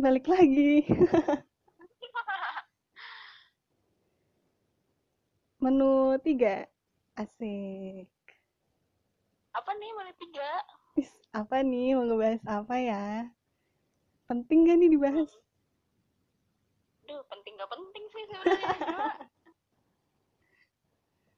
balik 0.00 0.24
lagi. 0.26 0.80
Menu 5.62 6.16
tiga. 6.24 6.64
Asik. 7.20 8.08
Apa 9.52 9.70
nih 9.76 9.92
menu 9.92 10.12
tiga? 10.16 10.50
Is, 10.96 11.12
apa 11.36 11.60
nih? 11.60 11.92
Mau 12.00 12.08
ngebahas 12.08 12.40
apa 12.48 12.80
ya? 12.80 13.28
Penting 14.24 14.64
gak 14.64 14.80
nih 14.80 14.88
dibahas? 14.88 15.28
Duh, 17.04 17.20
penting 17.28 17.60
gak 17.60 17.68
penting 17.68 18.04
sih 18.08 18.24
sebenarnya. 18.24 18.72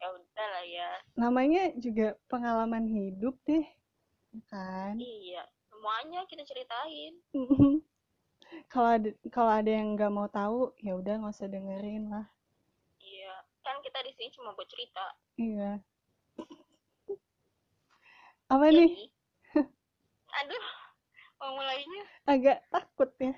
Ya 0.02 0.10
udah 0.10 0.46
lah 0.51 0.66
ya. 0.66 0.90
Namanya 1.15 1.79
juga 1.79 2.18
pengalaman 2.26 2.90
hidup 2.90 3.38
deh. 3.46 3.62
ya 4.34 4.42
Kan? 4.51 4.98
Iya, 4.98 5.46
semuanya 5.70 6.26
kita 6.26 6.42
ceritain. 6.42 7.23
Kalau 8.69 8.88
ada 8.97 9.11
kalau 9.29 9.52
ada 9.52 9.70
yang 9.70 9.97
nggak 9.97 10.12
mau 10.12 10.29
tahu, 10.29 10.73
ya 10.80 10.97
udah 10.97 11.20
nggak 11.20 11.34
usah 11.34 11.48
dengerin 11.48 12.09
lah. 12.09 12.27
Iya, 12.98 13.33
kan 13.60 13.77
kita 13.80 13.98
di 14.05 14.12
sini 14.16 14.29
cuma 14.33 14.52
buat 14.52 14.69
cerita. 14.69 15.05
Iya. 15.37 15.80
Apa 18.48 18.69
nih? 18.69 18.93
Jadi, 18.93 19.05
aduh, 20.41 20.66
mau 21.41 21.51
mulainya. 21.57 22.05
Agak 22.29 22.59
takut 22.69 23.10
ya. 23.16 23.33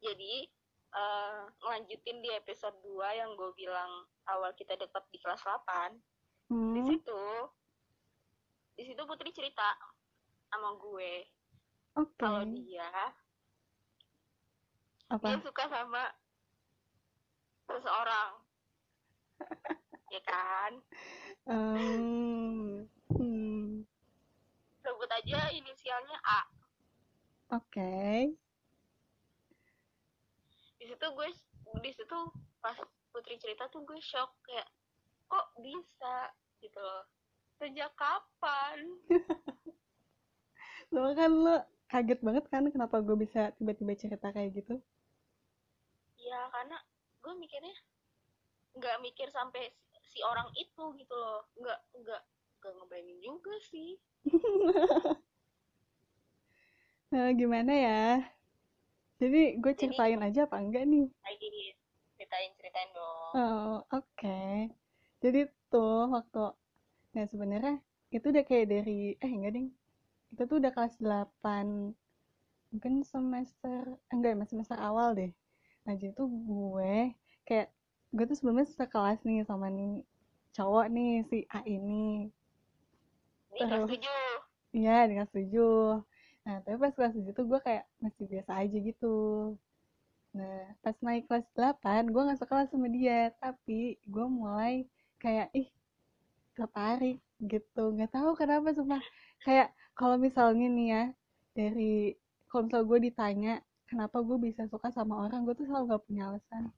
Jadi, 0.00 0.48
eh 0.90 1.40
ngelanjutin 1.60 2.18
di 2.24 2.30
episode 2.32 2.76
2 2.80 3.20
yang 3.20 3.36
gue 3.36 3.52
bilang 3.52 4.08
awal 4.26 4.50
kita 4.56 4.72
dekat 4.74 5.04
di 5.12 5.18
kelas 5.20 5.44
8. 5.44 5.92
Di 5.92 6.00
Hmm. 6.50 6.82
situ, 6.82 7.22
di 8.74 8.82
situ 8.82 9.02
Putri 9.06 9.30
cerita 9.30 9.70
sama 10.50 10.74
gue 10.80 11.28
Oke. 11.98 12.14
kalau 12.20 12.46
dia 12.46 12.90
Apa? 15.10 15.26
dia 15.34 15.42
suka 15.42 15.64
sama 15.66 16.04
seseorang. 17.66 18.32
ya 20.14 20.20
kan? 20.22 20.72
Em, 21.50 22.86
hmm. 23.10 23.82
Sebut 24.86 25.10
aja 25.10 25.50
inisialnya 25.50 26.18
A. 26.22 26.40
Oke. 27.58 28.30
Di 30.78 30.84
situ 30.86 31.06
gue 31.10 31.28
di 31.82 31.90
situ 31.94 32.18
pas 32.62 32.78
Putri 33.10 33.34
cerita 33.42 33.66
tuh 33.74 33.82
gue 33.82 33.98
shock 33.98 34.30
kayak 34.46 34.70
kok 35.26 35.46
bisa 35.58 36.30
gitu 36.62 36.78
loh. 36.78 37.02
Sejak 37.58 37.90
kapan? 37.98 38.78
Lo 40.94 41.14
kan 41.14 41.30
lo 41.30 41.56
kaget 41.90 42.20
banget 42.22 42.44
kan 42.46 42.62
kenapa 42.70 43.02
gue 43.02 43.16
bisa 43.18 43.50
tiba-tiba 43.58 43.92
cerita 43.98 44.30
kayak 44.30 44.54
gitu? 44.54 44.78
Ya 46.22 46.46
karena 46.54 46.78
gue 47.20 47.34
mikirnya 47.34 47.74
nggak 48.78 48.96
mikir 49.02 49.26
sampai 49.28 49.74
si 50.00 50.22
orang 50.22 50.46
itu 50.54 50.84
gitu 50.94 51.14
loh. 51.14 51.42
Nggak 51.58 51.78
nggak 51.98 52.22
nggak 52.62 52.72
ngebayangin 52.78 53.18
juga 53.20 53.54
sih. 53.66 53.98
Nah, 57.10 57.34
gimana 57.34 57.74
ya? 57.74 58.02
Jadi 59.18 59.58
gue 59.58 59.72
Jadi- 59.74 59.80
ceritain 59.90 60.22
aja 60.22 60.46
apa 60.46 60.62
enggak 60.62 60.86
nih? 60.86 61.10
Lagi 61.26 61.48
ceritain 62.14 62.50
ceritain 62.54 62.90
dong. 62.94 63.30
Oh, 63.34 63.74
oke. 63.90 64.40
Jadi 65.18 65.40
tuh 65.66 66.06
waktu 66.06 66.54
nah 67.10 67.26
sebenarnya 67.26 67.82
itu 68.14 68.22
udah 68.30 68.44
kayak 68.46 68.70
dari 68.70 69.18
eh 69.18 69.26
enggak 69.26 69.52
ding. 69.58 69.68
Itu 70.30 70.42
tuh 70.46 70.56
udah 70.62 70.72
kelas 70.74 70.94
8 70.98 71.94
mungkin 72.70 73.02
semester 73.02 73.98
enggak 74.14 74.38
mas 74.38 74.50
semester 74.50 74.78
awal 74.78 75.14
deh. 75.18 75.34
Nah, 75.86 75.94
jadi 75.98 76.14
tuh 76.14 76.30
gue 76.30 77.14
kayak 77.46 77.68
gue 78.14 78.24
tuh 78.30 78.36
sebelumnya 78.38 78.66
sekelas 78.66 79.22
nih 79.26 79.42
sama 79.46 79.70
nih 79.70 80.06
cowok 80.54 80.86
nih 80.90 81.12
si 81.30 81.38
A 81.50 81.60
ini. 81.66 82.30
Kelas 83.54 83.86
tujuh. 83.90 84.36
Iya, 84.70 85.10
di 85.10 85.14
kelas 85.18 85.32
7. 85.34 86.02
Nah, 86.46 86.56
tapi 86.62 86.76
pas 86.78 86.94
kelas 86.94 87.14
7 87.18 87.34
tuh 87.34 87.46
gue 87.50 87.60
kayak 87.62 87.84
masih 87.98 88.24
biasa 88.30 88.50
aja 88.62 88.76
gitu. 88.78 89.18
Nah, 90.30 90.62
pas 90.78 90.94
naik 91.02 91.26
kelas 91.26 91.46
8, 91.58 92.06
gue 92.14 92.22
gak 92.30 92.38
sekelas 92.38 92.70
sama 92.70 92.86
dia. 92.86 93.34
Tapi 93.42 93.98
gue 94.06 94.26
mulai 94.30 94.86
kayak, 95.18 95.50
ih, 95.58 95.68
tertarik 96.54 97.18
gitu. 97.42 97.94
Gak 97.98 98.14
tahu 98.14 98.38
kenapa, 98.38 98.70
sumpah. 98.70 99.02
Kayak, 99.42 99.74
kalau 100.00 100.16
misalnya 100.16 100.66
nih 100.72 100.88
ya, 100.96 101.04
dari, 101.52 102.16
kalau 102.48 102.64
misal 102.72 102.82
gue 102.88 102.98
ditanya, 103.12 103.60
kenapa 103.84 104.24
gue 104.24 104.40
bisa 104.40 104.64
suka 104.72 104.88
sama 104.88 105.28
orang, 105.28 105.44
gue 105.44 105.52
tuh 105.52 105.68
selalu 105.68 105.92
gak 105.92 106.04
punya 106.08 106.22
alasan. 106.32 106.72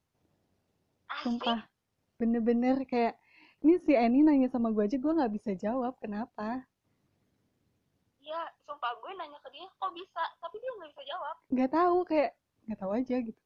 Sumpah. 1.22 1.62
Bener-bener 2.18 2.82
kayak, 2.82 3.14
ini 3.62 3.78
si 3.86 3.94
Eni 3.94 4.26
nanya 4.26 4.50
sama 4.50 4.74
gue 4.74 4.82
aja, 4.82 4.98
gue 4.98 5.12
gak 5.14 5.32
bisa 5.38 5.54
jawab. 5.54 5.94
Kenapa? 6.02 6.66
Ya, 8.18 8.42
sumpah 8.66 8.90
gue 8.98 9.12
nanya 9.14 9.38
ke 9.38 9.48
dia 9.54 9.70
kok 9.70 9.92
bisa, 9.94 10.22
tapi 10.42 10.56
dia 10.58 10.70
nggak 10.78 10.90
bisa 10.94 11.02
jawab. 11.06 11.34
nggak 11.52 11.70
tahu 11.74 11.96
kayak 12.06 12.30
nggak 12.64 12.78
tahu 12.80 12.92
aja 12.94 13.16
gitu 13.18 13.40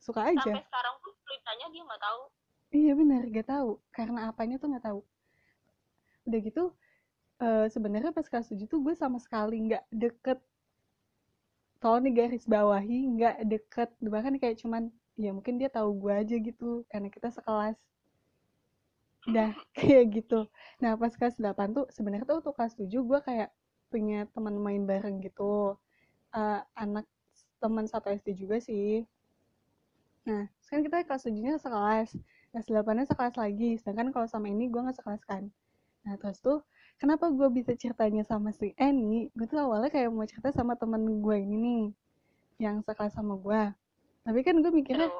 suka 0.00 0.20
aja 0.32 0.40
Sampai 0.50 0.64
sekarang 0.66 0.94
pun 1.04 1.12
ceritanya 1.22 1.66
dia 1.70 1.82
nggak 1.84 2.02
tahu. 2.02 2.20
iya 2.72 2.92
benar 2.96 3.22
nggak 3.28 3.46
tahu 3.46 3.70
karena 3.92 4.20
apanya 4.32 4.56
tuh 4.56 4.68
nggak 4.72 4.86
tahu 4.88 5.00
udah 6.26 6.40
gitu 6.42 6.64
eh, 7.44 7.66
sebenarnya 7.74 8.10
pas 8.16 8.26
kelas 8.30 8.48
7 8.52 8.64
tuh 8.68 8.80
gue 8.84 8.94
sama 8.96 9.18
sekali 9.20 9.56
nggak 9.66 9.84
deket. 9.92 10.38
Tolong 11.80 12.02
nih 12.08 12.14
garis 12.18 12.44
bawahi 12.48 12.98
nggak 13.16 13.36
deket. 13.52 13.88
Bahkan 14.00 14.34
kayak 14.40 14.56
cuman 14.62 14.82
ya 15.16 15.30
mungkin 15.36 15.56
dia 15.60 15.68
tahu 15.72 15.96
gue 16.02 16.12
aja 16.12 16.36
gitu 16.40 16.84
karena 16.90 17.08
kita 17.12 17.28
sekelas. 17.32 17.76
Udah 19.28 19.50
kayak 19.76 20.04
gitu. 20.16 20.48
Nah 20.82 20.96
pas 21.00 21.12
kelas 21.18 21.36
8 21.36 21.76
tuh 21.76 21.84
sebenarnya 21.92 22.24
tuh 22.28 22.36
waktu 22.40 22.52
kelas 22.56 22.74
7 22.80 23.00
gue 23.10 23.18
kayak 23.28 23.50
punya 23.92 24.24
teman 24.34 24.56
main 24.60 24.82
bareng 24.88 25.20
gitu. 25.24 25.76
Eh, 26.36 26.60
anak 26.76 27.06
teman 27.60 27.86
satu 27.88 28.08
SD 28.12 28.36
juga 28.36 28.56
sih. 28.60 29.04
Nah 30.28 30.48
sekarang 30.64 30.84
kita 30.88 30.96
kelas 31.08 31.24
7 31.28 31.40
nya 31.44 31.54
sekelas. 31.60 32.08
Kelas 32.52 32.66
8 32.72 32.94
nya 32.96 33.04
sekelas 33.08 33.34
lagi. 33.36 33.70
Sedangkan 33.80 34.08
kalau 34.14 34.26
sama 34.30 34.48
ini 34.48 34.64
gue 34.72 34.80
nggak 34.80 34.98
sekelas 34.98 35.22
kan. 35.28 35.44
Nah 36.06 36.14
terus 36.20 36.38
tuh 36.40 36.62
kenapa 36.96 37.28
gue 37.28 37.48
bisa 37.52 37.72
ceritanya 37.76 38.22
sama 38.24 38.50
si 38.52 38.72
Eni 38.76 39.28
gue 39.36 39.46
tuh 39.48 39.60
awalnya 39.60 39.92
kayak 39.92 40.08
mau 40.12 40.24
cerita 40.24 40.50
sama 40.52 40.74
temen 40.76 41.20
gue 41.20 41.36
ini 41.36 41.56
nih 41.56 41.82
yang 42.56 42.80
sekelas 42.84 43.12
sama 43.16 43.36
gue 43.36 43.62
tapi 44.26 44.40
kan 44.42 44.58
gue 44.58 44.72
mikirnya 44.74 45.12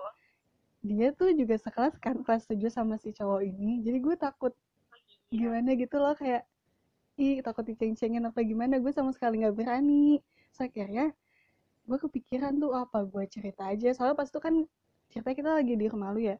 dia 0.87 1.11
tuh 1.11 1.35
juga 1.35 1.59
sekelas 1.59 1.99
kan 1.99 2.23
kelas 2.23 2.47
7 2.47 2.71
sama 2.71 2.95
si 3.03 3.11
cowok 3.11 3.43
ini. 3.43 3.83
Jadi 3.83 3.99
gue 3.99 4.15
takut 4.19 4.53
iya. 5.31 5.51
gimana 5.51 5.75
gitu 5.75 5.97
loh 5.99 6.15
kayak 6.15 6.47
ih 7.19 7.43
takut 7.43 7.67
diceng-cengin 7.67 8.23
apa 8.23 8.39
gimana? 8.47 8.79
Gue 8.79 8.95
sama 8.95 9.11
sekali 9.11 9.43
nggak 9.43 9.57
berani. 9.57 10.23
So 10.55 10.67
akhirnya 10.67 11.11
gue 11.87 11.99
kepikiran 11.99 12.59
tuh 12.63 12.75
apa 12.75 13.03
gue 13.03 13.25
cerita 13.27 13.67
aja? 13.67 13.91
Soalnya 13.95 14.17
pas 14.19 14.31
itu 14.31 14.41
kan 14.43 14.55
cerita 15.11 15.31
kita 15.35 15.51
lagi 15.59 15.75
di 15.75 15.87
rumah 15.91 16.15
lu 16.15 16.23
ya? 16.23 16.37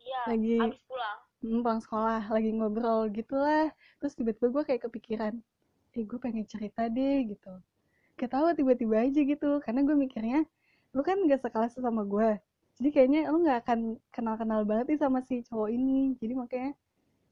Iya, 0.00 0.20
Lagi- 0.28 0.60
abis 0.60 0.80
pulang. 0.84 1.18
Hmm, 1.46 1.62
pulang 1.62 1.78
sekolah 1.78 2.22
lagi 2.34 2.50
ngobrol 2.50 3.06
gitu 3.14 3.38
lah 3.38 3.70
terus 4.02 4.18
tiba-tiba 4.18 4.50
gue 4.50 4.62
kayak 4.66 4.82
kepikiran 4.90 5.34
eh 5.96 6.04
gue 6.04 6.18
pengen 6.20 6.44
cerita 6.44 6.90
deh 6.90 7.30
gitu. 7.30 7.54
Ketawa 8.18 8.52
tiba-tiba 8.52 9.00
aja 9.06 9.20
gitu. 9.22 9.62
Karena 9.64 9.80
gue 9.86 9.96
mikirnya 9.96 10.44
lu 10.92 11.00
kan 11.06 11.16
gak 11.28 11.40
sekelas 11.44 11.76
sama 11.78 12.02
gue 12.04 12.40
jadi 12.76 12.88
kayaknya 12.92 13.20
lu 13.32 13.40
nggak 13.40 13.64
akan 13.64 13.80
kenal-kenal 14.12 14.60
banget 14.68 14.86
nih 14.92 15.00
sama 15.00 15.24
si 15.24 15.40
cowok 15.48 15.72
ini. 15.72 16.12
Jadi 16.20 16.32
makanya 16.36 16.70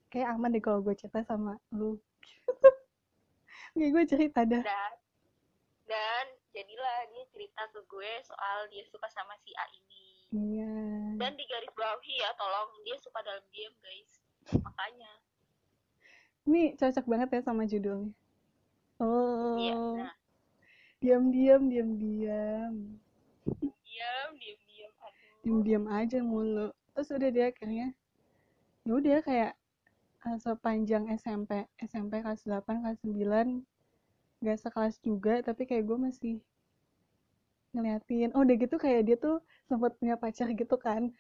kayak 0.09 0.33
aman 0.33 0.57
deh 0.57 0.63
kalau 0.65 0.81
gue 0.81 0.97
cerita 0.97 1.21
sama 1.29 1.61
lu. 1.77 2.01
Gue 3.75 4.07
cerita 4.07 4.47
dah. 4.47 4.63
Dan, 4.63 4.93
dan 5.91 6.27
jadilah 6.55 6.99
dia 7.11 7.25
cerita 7.35 7.67
ke 7.75 7.83
gue 7.91 8.13
soal 8.23 8.71
dia 8.71 8.87
suka 8.87 9.11
sama 9.11 9.35
si 9.43 9.51
A 9.59 9.67
ini. 9.75 9.94
Iya 10.35 10.75
Dan 11.15 11.33
di 11.35 11.45
garis 11.47 11.71
bawahi 11.73 12.15
ya, 12.19 12.31
tolong 12.35 12.69
dia 12.83 12.97
suka 12.99 13.23
dalam 13.23 13.45
diam 13.49 13.75
guys. 13.79 14.11
Makanya. 14.61 15.13
ini 16.45 16.77
cocok 16.77 17.07
banget 17.09 17.29
ya 17.31 17.41
sama 17.41 17.65
judulnya 17.65 18.13
oh 19.01 19.57
Iya, 19.57 19.77
nah. 19.97 20.15
diam-diam 21.01 21.63
diam-diam 21.65 22.75
Diam, 23.65 24.31
diam, 24.37 24.59
diam. 24.67 24.93
Aduh. 25.01 25.41
diam-diam 25.41 25.85
aja 25.89 26.19
mulu 26.21 26.69
terus 26.93 27.09
udah 27.09 27.31
dia 27.31 27.49
akhirnya 27.49 27.89
ya 28.85 28.91
udah 28.93 29.25
kayak 29.25 29.53
eh, 30.21 30.39
sepanjang 30.39 31.09
SMP 31.15 31.65
SMP 31.81 32.21
kelas 32.21 32.45
8 32.45 32.61
kelas 32.85 32.99
9 33.01 33.65
gak 34.43 34.59
sekelas 34.61 35.01
juga 35.01 35.41
tapi 35.41 35.65
kayak 35.65 35.89
gue 35.89 35.97
masih 35.97 36.35
ngeliatin. 37.75 38.31
Oh 38.35 38.43
udah 38.47 38.57
gitu 38.57 38.77
kayak 38.81 39.01
dia 39.09 39.17
tuh 39.19 39.43
sempat 39.69 39.93
punya 40.01 40.15
pacar 40.17 40.49
gitu 40.55 40.77
kan. 40.79 41.11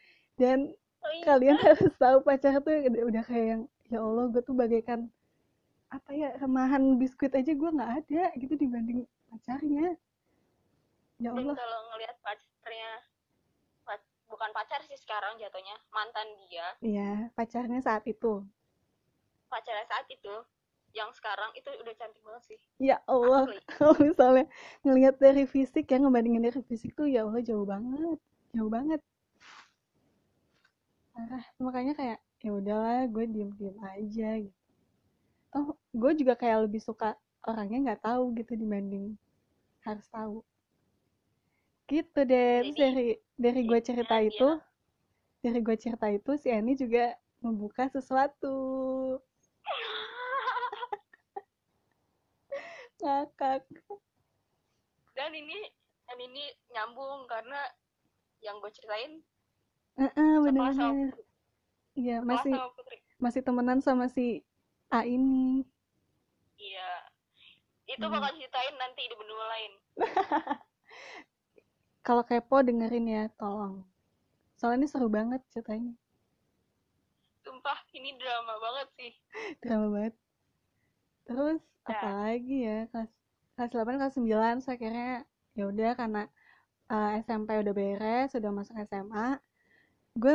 Dan 0.41 0.73
Oh 1.05 1.13
iya, 1.13 1.25
kalian 1.29 1.57
harus 1.67 1.93
tahu 2.01 2.19
pacar 2.25 2.53
tuh 2.65 2.73
udah, 3.11 3.23
kayak 3.29 3.47
yang 3.53 3.63
ya 3.93 3.99
Allah 4.01 4.25
gue 4.33 4.43
tuh 4.43 4.57
bagaikan 4.57 5.01
apa 5.93 6.11
ya 6.11 6.35
remahan 6.43 6.99
biskuit 6.99 7.31
aja 7.37 7.53
gue 7.55 7.71
nggak 7.77 7.93
ada 8.03 8.23
gitu 8.41 8.55
dibanding 8.59 9.05
pacarnya. 9.31 9.95
Ya 11.23 11.31
dan 11.31 11.45
Allah. 11.45 11.55
kalau 11.55 11.81
ngelihat 11.95 12.17
pacarnya 12.25 12.91
pac- 13.87 14.11
bukan 14.27 14.51
pacar 14.51 14.81
sih 14.89 14.99
sekarang 14.99 15.39
jatuhnya 15.39 15.77
mantan 15.95 16.27
dia. 16.51 16.67
Iya 16.83 17.31
pacarnya 17.37 17.79
saat 17.85 18.03
itu. 18.09 18.43
Pacarnya 19.53 19.87
saat 19.87 20.07
itu 20.11 20.35
yang 20.95 21.11
sekarang 21.11 21.51
itu 21.59 21.67
udah 21.83 21.95
cantik 21.99 22.23
banget 22.23 22.43
sih. 22.55 22.59
Ya 22.79 23.03
Allah 23.11 23.51
asli. 23.51 23.59
kalau 23.79 23.95
misalnya 23.99 24.47
ngelihat 24.87 25.19
dari 25.19 25.45
fisik 25.45 25.91
ya 25.91 25.99
ngebandingin 25.99 26.47
dari 26.47 26.61
fisik 26.63 26.95
tuh 26.95 27.11
ya 27.11 27.27
Allah 27.27 27.43
jauh 27.43 27.67
banget 27.67 28.19
jauh 28.55 28.71
banget. 28.71 29.01
Parah 31.15 31.45
makanya 31.59 31.93
kayak 31.99 32.19
ya 32.45 32.51
udahlah 32.55 33.07
gue 33.11 33.25
diem 33.27 33.51
diem 33.59 33.77
aja 33.83 34.31
gitu. 34.39 34.61
Oh 35.55 35.75
gue 35.95 36.13
juga 36.19 36.35
kayak 36.39 36.71
lebih 36.71 36.83
suka 36.83 37.19
orangnya 37.47 37.79
nggak 37.93 38.03
tahu 38.07 38.35
gitu 38.39 38.55
dibanding 38.55 39.19
harus 39.83 40.07
tahu. 40.11 40.43
Gitu 41.91 42.19
deh 42.25 42.63
terus 42.63 42.75
Jadi, 42.75 42.81
dari 42.81 43.07
dari 43.35 43.61
gue 43.67 43.81
cerita 43.83 44.17
dia- 44.23 44.31
itu 44.31 44.49
dari 45.45 45.59
gue 45.61 45.77
cerita 45.77 46.07
itu 46.09 46.31
si 46.41 46.49
Ani 46.49 46.73
juga 46.79 47.13
membuka 47.45 47.85
sesuatu 47.93 48.55
ngakak 53.05 53.61
dan 55.15 55.31
ini 55.31 55.59
dan 56.05 56.19
ini 56.19 56.43
nyambung 56.71 57.29
karena 57.29 57.61
yang 58.41 58.59
gue 58.59 58.73
ceritain 58.73 59.21
Heeh, 59.95 60.11
sekelas 60.43 60.43
sama 60.43 60.43
bener-bener 60.43 61.15
Putri. 61.15 61.25
Iya 61.95 62.17
masih 62.21 62.53
sama 62.53 62.69
Putri. 62.75 62.97
masih 63.17 63.41
temenan 63.41 63.79
sama 63.79 64.05
si 64.11 64.43
A 64.91 65.07
ini. 65.07 65.63
Iya. 66.57 66.91
Itu 67.87 68.03
Hmm. 68.03 68.11
bakal 68.11 68.35
ceritain 68.35 68.75
nanti 68.75 69.07
di 69.07 69.15
benua 69.15 69.45
lain. 69.49 69.73
Kalau 72.03 72.27
kepo 72.27 72.61
dengerin 72.61 73.07
ya 73.07 73.25
tolong. 73.39 73.87
Soalnya 74.59 74.83
ini 74.83 74.89
seru 74.89 75.07
banget 75.09 75.41
ceritanya. 75.49 75.95
Sumpah 77.41 77.79
ini 77.93 78.17
drama 78.19 78.55
banget 78.59 78.89
sih. 78.99 79.13
Drama 79.63 79.87
banget. 79.89 80.15
Terus 81.25 81.63
Nah. 81.85 81.93
apa 81.93 82.09
lagi 82.17 82.57
ya 82.65 82.89
kelas 82.89 83.11
kelas 83.55 83.71
8 83.77 84.01
kelas 84.01 84.15
9 84.17 84.57
saya 84.65 84.75
akhirnya 84.81 85.13
ya 85.53 85.65
udah 85.69 85.91
karena 85.95 86.23
eh, 86.89 87.11
SMP 87.21 87.49
udah 87.61 87.75
beres 87.77 88.31
udah 88.33 88.51
masuk 88.51 88.75
SMA 88.89 89.37
gue 90.17 90.35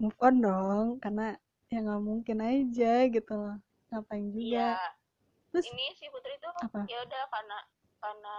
move 0.00 0.18
on 0.24 0.34
dong 0.40 0.86
karena 1.04 1.36
ya 1.68 1.82
nggak 1.82 2.02
mungkin 2.02 2.38
aja 2.40 3.10
gitu 3.10 3.32
loh 3.34 3.58
ngapain 3.90 4.26
juga. 4.34 4.78
Terus 5.50 5.66
ini 5.72 5.86
si 5.98 6.06
Putri 6.10 6.34
tuh 6.42 6.52
apa? 6.62 6.84
ya 6.86 6.98
udah 7.02 7.22
karena 7.32 7.58
karena 8.02 8.34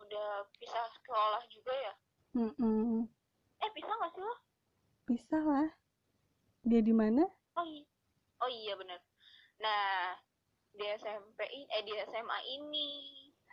udah 0.00 0.28
pisah 0.58 0.86
sekolah 1.00 1.42
juga 1.50 1.72
ya? 1.72 1.94
Mm-mm. 2.36 3.08
eh 3.58 3.70
pisah 3.72 3.94
nggak 3.94 4.10
sih 4.14 4.22
lo? 4.22 4.34
Bisa 5.08 5.38
lah. 5.40 5.68
Dia 6.62 6.80
di 6.84 6.92
mana? 6.92 7.24
Oh 7.56 7.64
iya 7.64 7.84
oh 8.44 8.50
iya 8.50 8.72
bener. 8.76 9.00
Nah 9.62 10.14
di 10.78 10.86
SMP 11.02 11.38
eh 11.76 11.82
di 11.86 11.92
SMA 12.10 12.38
ini. 12.56 12.88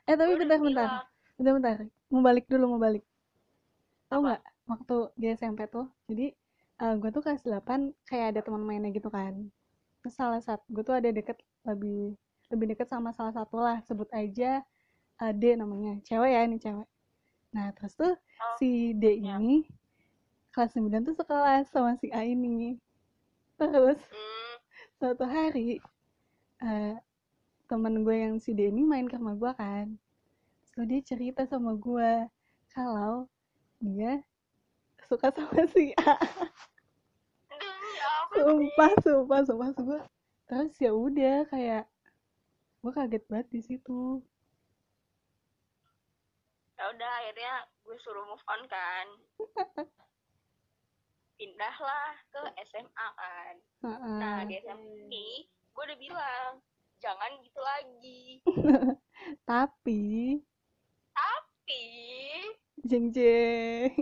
Eh 0.09 0.15
tapi 0.19 0.31
gue 0.31 0.37
udah 0.37 0.47
bentar 0.47 0.59
bentar 0.61 0.65
bilang, 0.69 0.93
bentar. 1.37 1.55
Bentar 1.57 1.77
mau 2.13 2.21
balik 2.27 2.45
dulu 2.51 2.65
mau 2.77 2.81
balik. 2.85 3.03
Tahu 4.09 4.19
Apa? 4.21 4.25
nggak 4.25 4.41
waktu 4.71 4.97
di 5.19 5.25
SMP 5.39 5.59
tuh 5.69 5.85
jadi 6.09 6.25
gue 7.01 7.09
tuh 7.15 7.21
kelas 7.25 7.41
8 7.47 7.81
kayak 8.09 8.27
ada 8.35 8.41
teman 8.45 8.63
mainnya 8.67 8.89
gitu 8.97 9.09
kan. 9.09 9.33
Terus 10.01 10.15
salah 10.19 10.41
satu 10.47 10.63
gue 10.73 10.83
tuh 10.85 10.95
ada 10.99 11.09
deket 11.11 11.37
lebih 11.67 12.15
lebih 12.53 12.65
deket 12.75 12.87
sama 12.93 13.09
salah 13.17 13.33
satu 13.33 13.57
lah 13.57 13.77
sebut 13.87 14.09
aja 14.13 14.61
eh, 15.21 15.33
D 15.35 15.43
namanya. 15.61 15.99
Cewek 16.07 16.29
ya 16.35 16.41
ini 16.47 16.57
cewek. 16.61 16.87
Nah 17.55 17.67
terus 17.77 17.93
tuh 17.97 18.13
Oh, 18.43 18.55
si 18.59 18.91
D 19.01 19.03
ya. 19.23 19.39
ini 19.39 19.65
kelas 20.53 20.71
9 20.77 21.03
tuh 21.07 21.15
sekelas 21.19 21.65
sama 21.73 21.95
si 22.01 22.07
A 22.13 22.21
ini. 22.27 22.77
Terus 23.59 23.99
hmm, 24.11 24.55
suatu 24.99 25.25
hari 25.27 25.79
eh 26.63 26.95
temen 27.75 28.07
gue 28.07 28.15
yang 28.15 28.39
si 28.39 28.55
D 28.55 28.71
ini 28.71 28.87
main 28.87 29.03
ke 29.03 29.19
rumah 29.19 29.35
gue 29.35 29.51
kan. 29.59 29.99
Terus 30.71 30.87
dia 30.87 31.01
cerita 31.03 31.43
sama 31.43 31.75
gue 31.75 32.23
kalau 32.71 33.27
dia 33.83 34.23
suka 35.11 35.27
sama 35.35 35.67
si 35.75 35.91
A. 35.99 36.15
Sih 38.31 38.39
sumpah 38.39 38.91
sumpah 39.03 39.41
sumpah. 39.43 39.69
Sumpah 39.75 40.01
terus 40.47 40.71
ya 40.79 40.95
udah 40.95 41.43
kayak 41.51 41.83
gue 42.79 42.91
kaget 42.95 43.23
banget 43.27 43.47
di 43.51 43.59
situ. 43.59 44.23
Ya 46.79 46.95
udah 46.95 47.11
akhirnya 47.19 47.53
gue 47.83 47.97
suruh 47.99 48.23
move 48.23 48.45
on 48.47 48.61
kan. 48.71 49.07
Pindahlah 51.43 52.15
ke 52.31 52.39
SMA 52.71 53.07
kan. 53.19 53.55
Heeh. 53.83 54.15
nah 54.23 54.47
di 54.47 54.63
SMA 54.63 55.11
ini 55.11 55.43
gue 55.75 55.83
udah 55.83 55.99
bilang 55.99 56.63
jangan 57.05 57.31
gitu 57.45 57.61
lagi. 57.61 58.21
Tapi. 59.49 60.03
Tapi. 61.13 61.85
Jeng 62.81 63.13
jeng. 63.13 63.93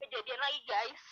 Kejadian 0.00 0.40
lagi 0.40 0.60
guys. 0.64 1.04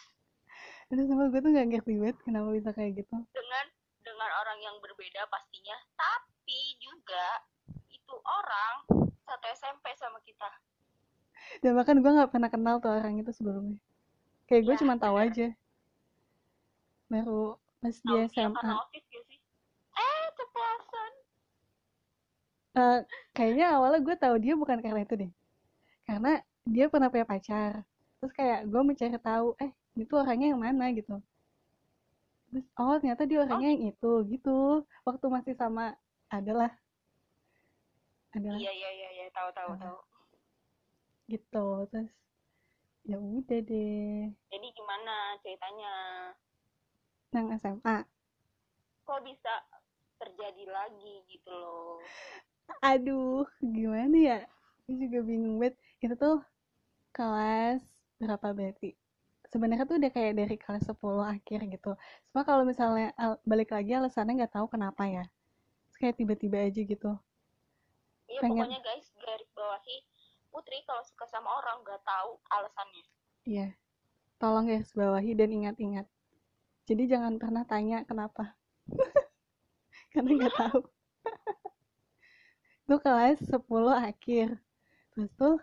Aduh 0.91 1.05
sama 1.07 1.29
gue 1.29 1.41
tuh 1.45 1.53
gak 1.53 1.69
ngerti 1.69 1.95
banget 2.01 2.17
kenapa 2.25 2.49
bisa 2.57 2.71
kayak 2.73 3.05
gitu. 3.05 3.17
Dengan 3.37 3.67
dengan 4.01 4.31
orang 4.41 4.59
yang 4.65 4.77
berbeda 4.81 5.29
pastinya. 5.29 5.77
Tapi 6.01 6.61
juga 6.81 7.45
itu 7.93 8.15
orang 8.25 9.05
satu 9.29 9.47
SMP 9.53 9.93
sama 10.01 10.17
kita. 10.25 10.49
Dan 11.61 11.77
bahkan 11.77 12.01
gue 12.01 12.09
nggak 12.11 12.33
pernah 12.33 12.49
kenal 12.49 12.81
tuh 12.81 12.97
orang 12.97 13.21
itu 13.21 13.31
sebelumnya. 13.37 13.77
Kayak 14.49 14.63
gue 14.67 14.75
Ya, 14.75 14.81
cuma 14.81 14.97
tahu 14.97 15.17
aja. 15.21 15.47
Baru 17.07 17.61
pas 17.81 17.97
dia 17.97 18.29
SMA 18.29 18.53
karena 18.61 18.77
osis 18.77 19.05
gak 19.09 19.25
sih 19.25 19.41
eh 19.97 20.25
ceplosan 20.37 21.13
Eh, 22.71 22.99
kayaknya 23.35 23.67
awalnya 23.75 23.99
gue 24.07 24.15
tahu 24.15 24.35
dia 24.39 24.55
bukan 24.55 24.79
karena 24.79 25.03
itu 25.03 25.15
deh. 25.19 25.31
Karena 26.07 26.39
dia 26.67 26.87
pernah 26.87 27.11
punya 27.11 27.27
pacar. 27.27 27.83
Terus 28.23 28.33
kayak 28.37 28.69
gue 28.71 28.83
mencari 28.85 29.17
tahu 29.19 29.59
eh 29.59 29.71
ini 29.99 30.05
tuh 30.07 30.23
orangnya 30.23 30.55
yang 30.55 30.61
mana? 30.63 30.87
gitu. 30.95 31.19
Terus 32.51 32.67
oh 32.79 32.95
ternyata 32.99 33.27
dia 33.27 33.43
orangnya 33.43 33.71
yang 33.75 33.85
itu 33.91 34.13
gitu. 34.31 34.87
Waktu 35.03 35.27
masih 35.27 35.55
sama 35.59 35.95
adalah 36.31 36.71
adalah 38.31 38.59
iya 38.63 38.71
iya 38.71 38.91
iya 38.95 39.09
iya. 39.19 39.27
Tahu 39.35 39.49
tahu 39.51 39.71
Ah. 39.75 39.79
tahu. 39.83 39.99
Gitu. 41.27 41.67
Terus 41.91 42.11
ya 43.07 43.17
udah 43.19 43.61
deh. 43.67 44.31
Jadi 44.51 44.67
gimana 44.77 45.15
ceritanya? 45.43 45.95
Nang 47.35 47.47
SMA 47.59 48.07
kok 49.07 49.27
bisa 49.27 49.55
terjadi 50.23 50.71
lagi 50.71 51.27
gitu 51.27 51.51
loh 51.51 51.99
aduh 52.79 53.43
gimana 53.59 54.17
ya? 54.17 54.39
Gue 54.87 54.97
juga 55.07 55.19
bingung 55.27 55.59
banget. 55.59 55.75
Itu 55.99 56.15
tuh 56.15 56.37
kelas 57.11 57.83
berapa 58.23 58.47
berarti? 58.55 58.95
Sebenarnya 59.51 59.83
tuh 59.83 59.99
udah 59.99 60.11
kayak 60.15 60.35
dari 60.39 60.57
kelas 60.57 60.87
10 60.87 61.27
akhir 61.27 61.67
gitu. 61.67 61.99
Cuma 62.31 62.47
kalau 62.47 62.63
misalnya 62.63 63.11
al- 63.19 63.43
balik 63.43 63.75
lagi 63.75 63.91
alasannya 63.99 64.47
nggak 64.47 64.55
tahu 64.55 64.67
kenapa 64.71 65.03
ya. 65.11 65.25
Terus 65.91 65.97
kayak 65.99 66.17
tiba-tiba 66.23 66.59
aja 66.63 66.81
gitu. 66.87 67.11
Iya 68.31 68.41
Pengen- 68.47 68.63
pokoknya 68.71 68.81
guys 68.87 69.07
garis 69.19 69.51
bawahi 69.59 69.97
Putri 70.51 70.83
kalau 70.83 71.03
suka 71.07 71.27
sama 71.31 71.51
orang 71.63 71.83
nggak 71.83 72.03
tahu 72.07 72.39
alasannya. 72.51 73.05
Iya. 73.47 73.69
Tolong 74.39 74.67
garis 74.71 74.91
bawahi 74.95 75.35
dan 75.35 75.51
ingat-ingat. 75.51 76.07
Jadi 76.87 77.03
jangan 77.07 77.39
pernah 77.39 77.63
tanya 77.67 78.03
kenapa. 78.07 78.55
Karena 80.15 80.31
nggak 80.43 80.55
tahu 80.59 80.81
itu 82.91 82.99
kelas 83.07 83.39
10 83.47 83.95
akhir. 83.95 84.59
Terus 85.15 85.31
tuh 85.39 85.55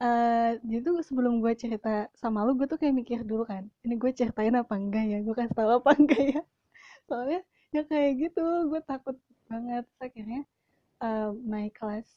eh 0.00 0.56
jadi 0.64 0.80
tuh 0.88 0.96
sebelum 1.04 1.44
gue 1.44 1.52
cerita 1.52 2.08
sama 2.16 2.40
lu 2.48 2.56
gue 2.56 2.64
tuh 2.72 2.80
kayak 2.80 2.96
mikir 2.96 3.20
dulu 3.24 3.44
kan 3.44 3.64
ini 3.84 3.94
gue 4.00 4.10
ceritain 4.16 4.56
apa 4.56 4.72
enggak 4.80 5.04
ya? 5.12 5.18
Gue 5.20 5.36
kasih 5.36 5.52
tahu 5.52 5.70
apa 5.84 5.90
enggak 6.00 6.22
ya? 6.24 6.42
Soalnya 7.04 7.40
ya 7.76 7.82
kayak 7.84 8.12
gitu 8.16 8.44
gue 8.72 8.80
takut 8.88 9.16
banget. 9.52 9.84
Terus 9.84 10.00
akhirnya 10.08 10.40
eh, 11.04 11.28
naik 11.52 11.76
kelas 11.76 12.08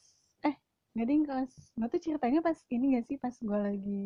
eh 0.48 0.56
nggak 0.96 1.08
ding 1.12 1.24
kelas 1.28 1.52
gue 1.76 1.88
tuh 1.92 2.02
ceritanya 2.08 2.40
pas 2.40 2.58
ini 2.72 2.86
gak 2.96 3.06
sih? 3.12 3.18
Pas 3.20 3.36
gue 3.36 3.60
lagi 3.60 4.04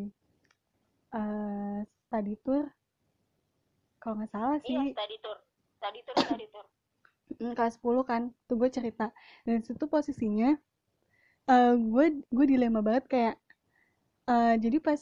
eh 1.14 1.80
study 1.86 2.34
tour. 2.42 2.66
Kalau 4.02 4.18
nggak 4.18 4.32
salah 4.34 4.58
sih. 4.66 4.74
iya 4.74 4.90
tadi 4.98 5.16
tur 5.22 5.38
tadi 5.78 6.00
tur 6.02 6.18
tadi 6.18 6.46
tur 6.50 6.66
Mm, 7.42 7.58
kelas 7.58 7.74
10 7.82 8.04
kan 8.06 8.22
tuh 8.48 8.56
gue 8.62 8.70
cerita. 8.70 9.10
Dan 9.46 9.66
situ 9.66 9.86
posisinya 9.90 10.50
eh 11.50 11.74
gue 11.94 12.06
gue 12.36 12.46
dilema 12.52 12.80
banget 12.86 13.06
kayak 13.14 13.36
eh 14.32 14.54
jadi 14.64 14.78
pas 14.88 15.02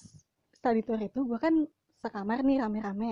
study 0.57 0.81
tour 0.87 0.99
itu 1.09 1.19
gue 1.29 1.39
kan 1.45 1.55
sekamar 2.03 2.39
nih 2.47 2.57
rame-rame. 2.63 3.11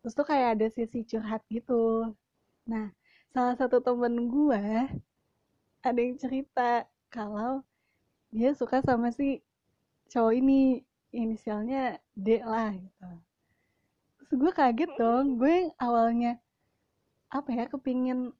Terus 0.00 0.14
tuh 0.18 0.26
kayak 0.30 0.48
ada 0.58 0.66
sesi 0.76 1.00
curhat 1.10 1.42
gitu. 1.56 2.14
Nah 2.70 2.86
salah 3.34 3.54
satu 3.60 3.78
temen 3.86 4.14
gue 4.34 4.62
ada 5.86 6.00
yang 6.02 6.18
cerita 6.18 6.70
kalau 7.14 7.62
dia 8.34 8.50
suka 8.58 8.82
sama 8.82 9.08
si 9.14 9.40
cowok 10.10 10.34
ini 10.40 10.82
inisialnya 11.14 12.02
D 12.18 12.42
lah 12.42 12.74
gitu. 12.74 13.08
Terus 14.18 14.32
gue 14.40 14.52
kaget 14.52 14.90
dong 14.98 15.38
gue 15.38 15.70
awalnya 15.78 16.42
apa 17.30 17.50
ya 17.50 17.64
kepingin 17.66 18.30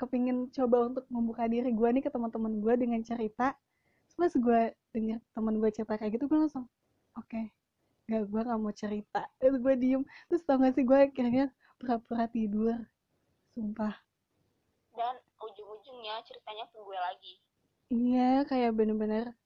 kepingin 0.00 0.48
coba 0.48 0.88
untuk 0.88 1.04
membuka 1.12 1.44
diri 1.44 1.76
gue 1.76 1.88
nih 1.92 2.00
ke 2.00 2.08
teman-teman 2.08 2.56
gue 2.64 2.74
dengan 2.80 3.04
cerita. 3.04 3.52
Terus 4.16 4.32
gue 4.40 4.72
dengar 4.96 5.20
teman 5.36 5.60
gue 5.60 5.70
cerita 5.72 6.00
kayak 6.00 6.16
gitu 6.16 6.24
gue 6.28 6.38
langsung 6.40 6.64
oke 7.16 7.28
okay, 7.28 7.52
gak 8.08 8.24
gue 8.32 8.40
gak 8.40 8.60
mau 8.60 8.72
cerita. 8.72 9.28
Terus 9.36 9.60
gue 9.60 9.74
diem. 9.76 10.02
Terus 10.32 10.40
tau 10.48 10.56
gak 10.56 10.72
sih 10.72 10.84
gue 10.88 10.98
akhirnya 10.98 11.52
pura-pura 11.76 12.24
tidur. 12.32 12.80
Sumpah. 13.52 13.92
Dan 14.96 15.14
ujung-ujungnya 15.36 16.24
ceritanya 16.24 16.64
ke 16.72 16.76
gue 16.80 16.98
lagi. 16.98 17.34
Iya 17.90 18.30
kayak 18.48 18.72
bener-bener 18.72 19.36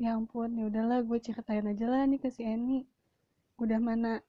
ya 0.00 0.18
ampun 0.18 0.56
ya 0.56 0.66
udahlah 0.66 1.04
gue 1.04 1.18
ceritain 1.20 1.62
aja 1.68 1.86
lah 1.86 2.08
nih 2.08 2.20
ke 2.24 2.32
si 2.32 2.40
Eni. 2.40 2.88
Udah 3.60 3.76
mana 3.76 4.24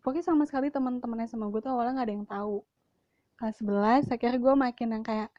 pokoknya 0.00 0.24
sama 0.32 0.48
sekali 0.48 0.72
teman-temannya 0.72 1.28
sama 1.28 1.52
gue 1.52 1.60
tuh 1.60 1.76
awalnya 1.76 2.00
gak 2.00 2.08
ada 2.08 2.14
yang 2.16 2.28
tahu 2.28 2.64
kelas 3.40 3.56
11 3.64 4.12
akhirnya 4.12 4.36
gue 4.36 4.54
makin 4.54 4.88
yang 4.92 5.04
kayak 5.04 5.32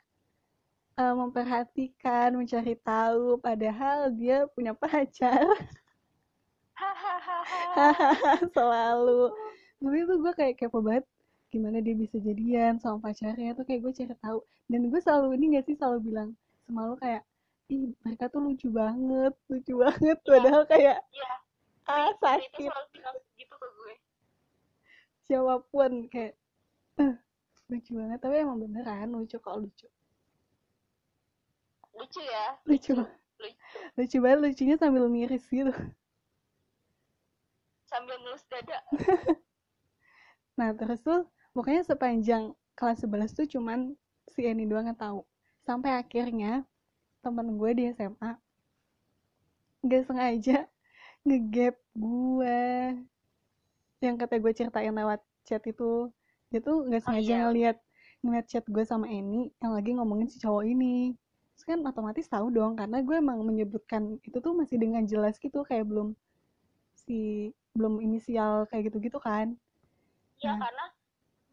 uh, 0.98 1.13
memperhatikan 1.13 2.34
mencari 2.34 2.74
tahu 2.81 3.38
padahal 3.38 4.10
dia 4.10 4.50
punya 4.58 4.74
pacar. 4.74 5.46
Selalu. 8.58 9.29
Tapi 9.77 9.98
itu 10.01 10.13
gue 10.17 10.34
kayak 10.34 10.58
kepo 10.58 10.81
banget 10.81 11.05
gimana 11.53 11.77
dia 11.84 11.93
bisa 11.93 12.17
jadian 12.17 12.81
sama 12.81 13.12
pacarnya 13.12 13.53
tuh 13.53 13.70
kayak 13.70 13.86
gue 13.86 13.93
cari 13.93 14.15
tahu. 14.17 14.39
Dan 14.65 14.89
gue 14.89 14.98
selalu 14.98 15.38
ini 15.38 15.62
gak 15.62 15.70
sih 15.70 15.75
selalu 15.77 16.00
bilang 16.10 16.29
semalu 16.65 16.98
kayak 16.98 17.22
ih 17.70 17.93
mereka 18.03 18.27
tuh 18.34 18.41
lucu 18.41 18.67
banget 18.74 19.34
lucu 19.46 19.74
banget. 19.77 20.17
Ya, 20.17 20.25
padahal 20.25 20.63
kayak 20.65 20.98
ya. 21.13 21.31
ah 21.86 22.12
sakit. 22.17 22.50
itu 22.50 22.65
selalu 22.65 22.88
bilang 22.98 23.15
gitu 23.38 23.55
ke 23.55 23.67
gue. 23.77 23.93
Siapa 25.29 25.55
pun 25.70 25.91
kayak 26.10 26.34
uh, 26.98 27.15
lucu 27.72 27.96
banget 27.96 28.20
tapi 28.20 28.36
emang 28.44 28.60
beneran 28.60 29.16
lucu 29.16 29.40
kok 29.40 29.56
lucu. 29.56 29.88
Lucu 31.96 32.20
ya? 32.20 32.46
Lucu. 32.68 32.94
Lucu, 33.40 33.58
lucu 33.96 34.18
banget 34.20 34.40
lucunya 34.44 34.75
sambil 34.75 35.08
miris 35.08 35.48
gitu. 35.48 35.72
Sambil 37.88 38.16
ngelus 38.20 38.44
dada. 38.51 38.80
Nah 40.60 40.75
terus 40.78 41.01
tuh 41.01 41.25
pokoknya 41.56 41.82
sepanjang 41.82 42.54
kelas 42.78 43.01
11 43.01 43.34
tuh 43.34 43.48
cuman 43.50 43.98
si 44.30 44.46
Eni 44.46 44.70
doang 44.70 44.86
yang 44.86 45.00
tahu. 45.00 45.25
Sampai 45.66 45.96
akhirnya 45.98 46.68
temen 47.25 47.58
gue 47.58 47.72
di 47.74 47.84
SMA 47.98 48.38
gak 49.82 50.06
sengaja 50.06 50.70
ngegap 51.25 51.74
gue 51.98 52.62
yang 54.01 54.18
kata 54.18 54.42
gue 54.42 54.54
ceritain 54.54 54.94
lewat 54.94 55.22
chat 55.46 55.62
itu 55.66 56.10
dia 56.51 56.60
tuh 56.60 56.84
nggak 56.86 57.01
sengaja 57.08 57.31
oh, 57.31 57.31
iya. 57.31 57.43
ngeliat 57.48 57.77
ngeliat 58.22 58.46
chat 58.46 58.65
gue 58.67 58.84
sama 58.86 59.08
Eni 59.10 59.50
yang 59.63 59.74
lagi 59.74 59.96
ngomongin 59.98 60.27
si 60.29 60.38
cowok 60.38 60.67
ini. 60.67 61.15
Terus 61.55 61.65
kan 61.65 61.79
otomatis 61.88 62.27
tahu 62.27 62.51
dong 62.53 62.77
karena 62.77 63.01
gue 63.01 63.15
emang 63.17 63.39
menyebutkan 63.41 64.20
itu 64.22 64.38
tuh 64.38 64.53
masih 64.53 64.77
dengan 64.77 65.08
jelas 65.08 65.39
gitu 65.39 65.63
kayak 65.65 65.88
belum 65.88 66.13
si 66.93 67.50
belum 67.74 68.03
inisial 68.03 68.67
kayak 68.70 68.91
gitu-gitu 68.91 69.17
kan. 69.17 69.55
Iya 70.43 70.53
nah. 70.53 70.67
karena 70.67 70.86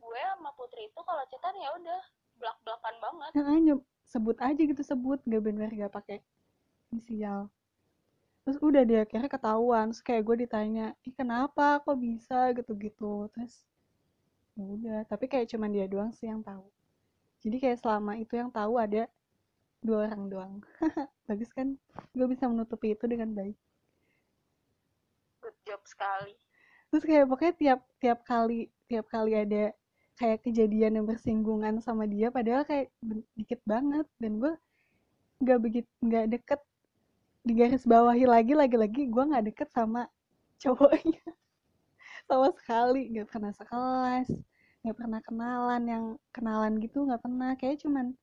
gue 0.02 0.20
sama 0.34 0.50
Putri 0.58 0.82
itu 0.90 1.00
kalau 1.06 1.22
chatan 1.30 1.54
ya 1.56 1.70
udah 1.78 2.00
belak 2.38 2.56
belakan 2.62 2.94
banget 3.02 3.30
nah, 3.34 3.78
sebut 4.08 4.36
aja 4.40 4.62
gitu 4.62 4.82
sebut 4.86 5.18
gak 5.26 5.42
bener 5.44 5.68
gak 5.72 5.92
pakai 5.92 6.18
inisial. 6.90 7.52
Terus 8.42 8.58
udah 8.64 8.82
dia 8.88 9.04
akhirnya 9.04 9.28
ketahuan 9.28 9.92
terus 9.92 10.00
kayak 10.00 10.24
gue 10.24 10.36
ditanya 10.48 10.96
ih 11.04 11.12
kenapa? 11.12 11.84
Kok 11.84 11.96
bisa? 12.00 12.56
gitu-gitu. 12.56 13.28
Terus 13.36 13.68
ya 14.58 14.64
udah 14.66 14.98
tapi 15.06 15.30
kayak 15.30 15.46
cuman 15.54 15.70
dia 15.70 15.86
doang 15.86 16.10
sih 16.10 16.26
yang 16.26 16.42
tahu. 16.42 16.66
Jadi 17.46 17.56
kayak 17.62 17.78
selama 17.78 18.18
itu 18.18 18.34
yang 18.34 18.50
tahu 18.50 18.74
ada 18.82 19.06
dua 19.78 20.10
orang 20.10 20.22
doang. 20.26 20.54
Bagus 21.30 21.50
kan? 21.54 21.78
Gue 22.10 22.26
bisa 22.26 22.50
menutupi 22.50 22.98
itu 22.98 23.06
dengan 23.06 23.30
baik. 23.30 23.54
Good 25.38 25.56
job 25.62 25.80
sekali. 25.86 26.34
Terus 26.90 27.04
kayak 27.06 27.24
pokoknya 27.30 27.54
tiap 27.54 27.80
tiap 28.02 28.18
kali 28.26 28.66
tiap 28.90 29.06
kali 29.06 29.38
ada 29.38 29.70
kayak 30.18 30.42
kejadian 30.42 30.98
yang 30.98 31.06
bersinggungan 31.06 31.78
sama 31.78 32.10
dia 32.10 32.34
padahal 32.34 32.66
kayak 32.66 32.90
dikit 33.38 33.62
banget. 33.62 34.10
Dan 34.18 34.42
gue 34.42 34.52
nggak 35.38 35.58
begitu 35.62 35.90
nggak 36.02 36.26
deket 36.34 36.60
di 37.46 37.52
garis 37.54 37.86
bawahi 37.86 38.26
lagi 38.26 38.52
lagi-lagi 38.58 39.06
gue 39.06 39.24
nggak 39.24 39.44
deket 39.54 39.68
sama 39.70 40.10
cowoknya 40.58 41.22
sama 42.28 42.52
sekali 42.52 43.08
nggak 43.08 43.28
pernah 43.32 43.52
sekelas 43.56 44.28
nggak 44.85 44.97
pernah 45.04 45.20
kenalan 45.20 45.82
yang 45.85 46.04
kenalan 46.30 46.78
gitu 46.78 47.04
nggak 47.04 47.23
pernah. 47.23 47.52
Kayak 47.58 47.82
cuman 47.82 48.14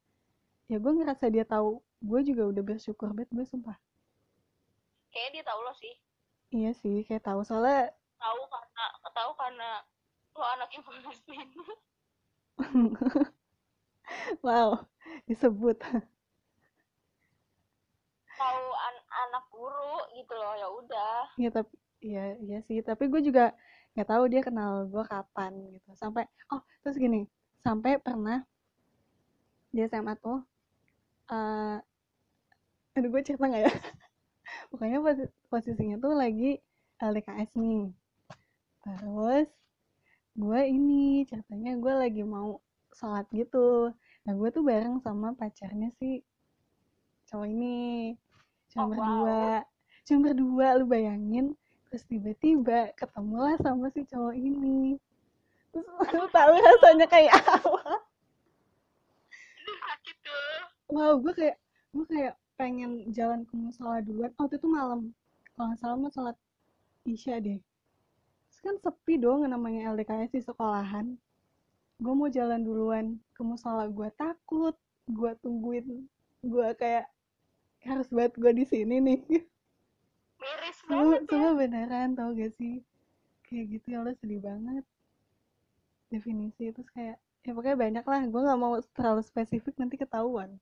ya 0.72 0.82
gue 0.82 0.92
ngerasa 0.98 1.30
dia 1.30 1.46
tahu 1.46 1.84
gue 2.02 2.20
juga 2.26 2.44
udah 2.50 2.64
bersyukur 2.64 3.12
banget 3.12 3.30
gue 3.34 3.46
sumpah. 3.46 3.78
Kayak 5.12 5.30
dia 5.36 5.44
tahu 5.46 5.60
lo 5.62 5.74
sih. 5.76 5.94
Iya 6.56 6.72
sih 6.74 7.04
kayak 7.06 7.22
tahu. 7.28 7.44
Soalnya 7.44 7.92
tahu 8.18 8.42
karena 8.48 8.84
tahu 9.12 9.32
karena 9.36 9.70
lo 10.36 10.46
anaknya 10.58 10.82
pengasin 10.84 11.48
wow 14.46 14.80
disebut. 15.28 15.78
Tahu 18.36 18.66
an 18.74 18.96
anak 19.28 19.46
guru 19.52 19.96
gitu 20.16 20.34
loh 20.36 20.54
ya 20.56 20.68
udah. 20.72 21.20
Iya 21.40 21.50
tapi 21.52 21.76
iya 22.04 22.36
iya 22.40 22.60
sih. 22.64 22.80
Tapi 22.80 23.08
gue 23.12 23.22
juga 23.24 23.56
nggak 23.96 24.08
tahu 24.12 24.24
dia 24.28 24.42
kenal 24.44 24.86
gue 24.92 25.04
kapan 25.08 25.52
gitu. 25.72 25.90
Sampai 25.96 26.28
oh 26.52 26.62
terus 26.84 27.00
gini 27.00 27.24
sampai 27.66 27.98
pernah 27.98 28.46
di 29.74 29.82
SMA 29.90 30.14
tuh 30.22 30.44
uh, 31.34 31.78
aduh 32.96 33.10
gue 33.10 33.22
cerita 33.24 33.48
nggak 33.48 33.64
ya? 33.66 33.74
Pokoknya 34.70 35.00
pos 35.02 35.20
posisinya 35.50 35.98
tuh 35.98 36.14
lagi 36.14 36.60
LDKS 37.02 37.58
nih. 37.60 37.92
Terus 38.84 39.50
gue 40.36 40.62
ini 40.68 41.24
ceritanya 41.25 41.80
gue 41.80 41.94
lagi 41.96 42.24
mau 42.28 42.60
sholat 42.92 43.25
gitu. 43.32 43.92
Nah 44.28 44.34
gue 44.36 44.50
tuh 44.52 44.64
bareng 44.64 45.00
sama 45.04 45.32
pacarnya 45.36 45.92
si 46.00 46.24
cowok 47.32 47.48
ini. 47.48 48.16
Cuma 48.72 48.84
oh, 48.84 48.88
berdua. 48.92 49.24
wow. 49.24 49.62
cuma 50.06 50.20
berdua 50.30 50.68
lu 50.78 50.86
bayangin 50.86 51.58
terus 51.96 52.12
tiba-tiba 52.12 52.92
ketemulah 53.00 53.56
sama 53.64 53.88
si 53.96 54.04
cowok 54.04 54.36
ini. 54.36 55.00
Terus 55.72 55.88
lu 56.12 56.28
tahu 56.28 56.60
rasanya 56.60 57.08
kayak 57.08 57.32
apa. 57.56 58.04
Sakit 59.64 60.16
tuh. 60.20 60.60
Wow 60.92 61.24
gue 61.24 61.32
kayak 61.32 61.56
gue 61.96 62.04
kayak 62.12 62.36
pengen 62.60 63.08
jalan 63.16 63.48
ke 63.48 63.56
musola 63.56 64.04
duluan. 64.04 64.28
Oh 64.36 64.52
itu 64.52 64.68
malam 64.68 65.16
kalau 65.56 65.72
nggak 65.72 65.80
salah 65.80 65.96
mau 65.96 66.12
sholat 66.12 66.36
isya 67.08 67.40
deh. 67.40 67.64
Terus 68.52 68.60
kan 68.60 68.75
sepi 68.84 69.16
dong 69.16 69.48
namanya 69.48 69.96
LDKS 69.96 70.36
di 70.36 70.44
sekolahan. 70.44 71.16
Gue 71.96 72.12
mau 72.12 72.28
jalan 72.28 72.60
duluan 72.60 73.06
ke 73.32 73.40
musola. 73.40 73.88
Gue 73.88 74.12
takut 74.20 74.75
gue 75.08 75.32
tungguin 75.40 76.12
gue 76.44 76.68
kayak 76.75 77.08
harus 77.88 78.12
buat 78.12 78.36
gue 78.36 78.52
di 78.52 78.68
sini 78.68 79.00
nih 79.00 79.24
miris 80.89 81.25
banget 81.27 81.51
ya. 81.51 81.51
beneran 81.58 82.10
tau 82.13 82.30
gak 82.34 82.54
sih? 82.58 82.82
Kayak 83.46 83.65
gitu 83.77 83.86
ya 83.94 83.98
Allah 84.01 84.15
sedih 84.22 84.42
banget. 84.42 84.86
Definisi 86.10 86.70
itu 86.70 86.82
kayak 86.94 87.18
ya 87.46 87.51
pokoknya 87.54 87.77
banyak 87.77 88.06
lah. 88.06 88.22
Gue 88.30 88.42
nggak 88.42 88.60
mau 88.62 88.74
terlalu 88.94 89.22
spesifik 89.25 89.74
nanti 89.77 89.96
ketahuan. 89.98 90.58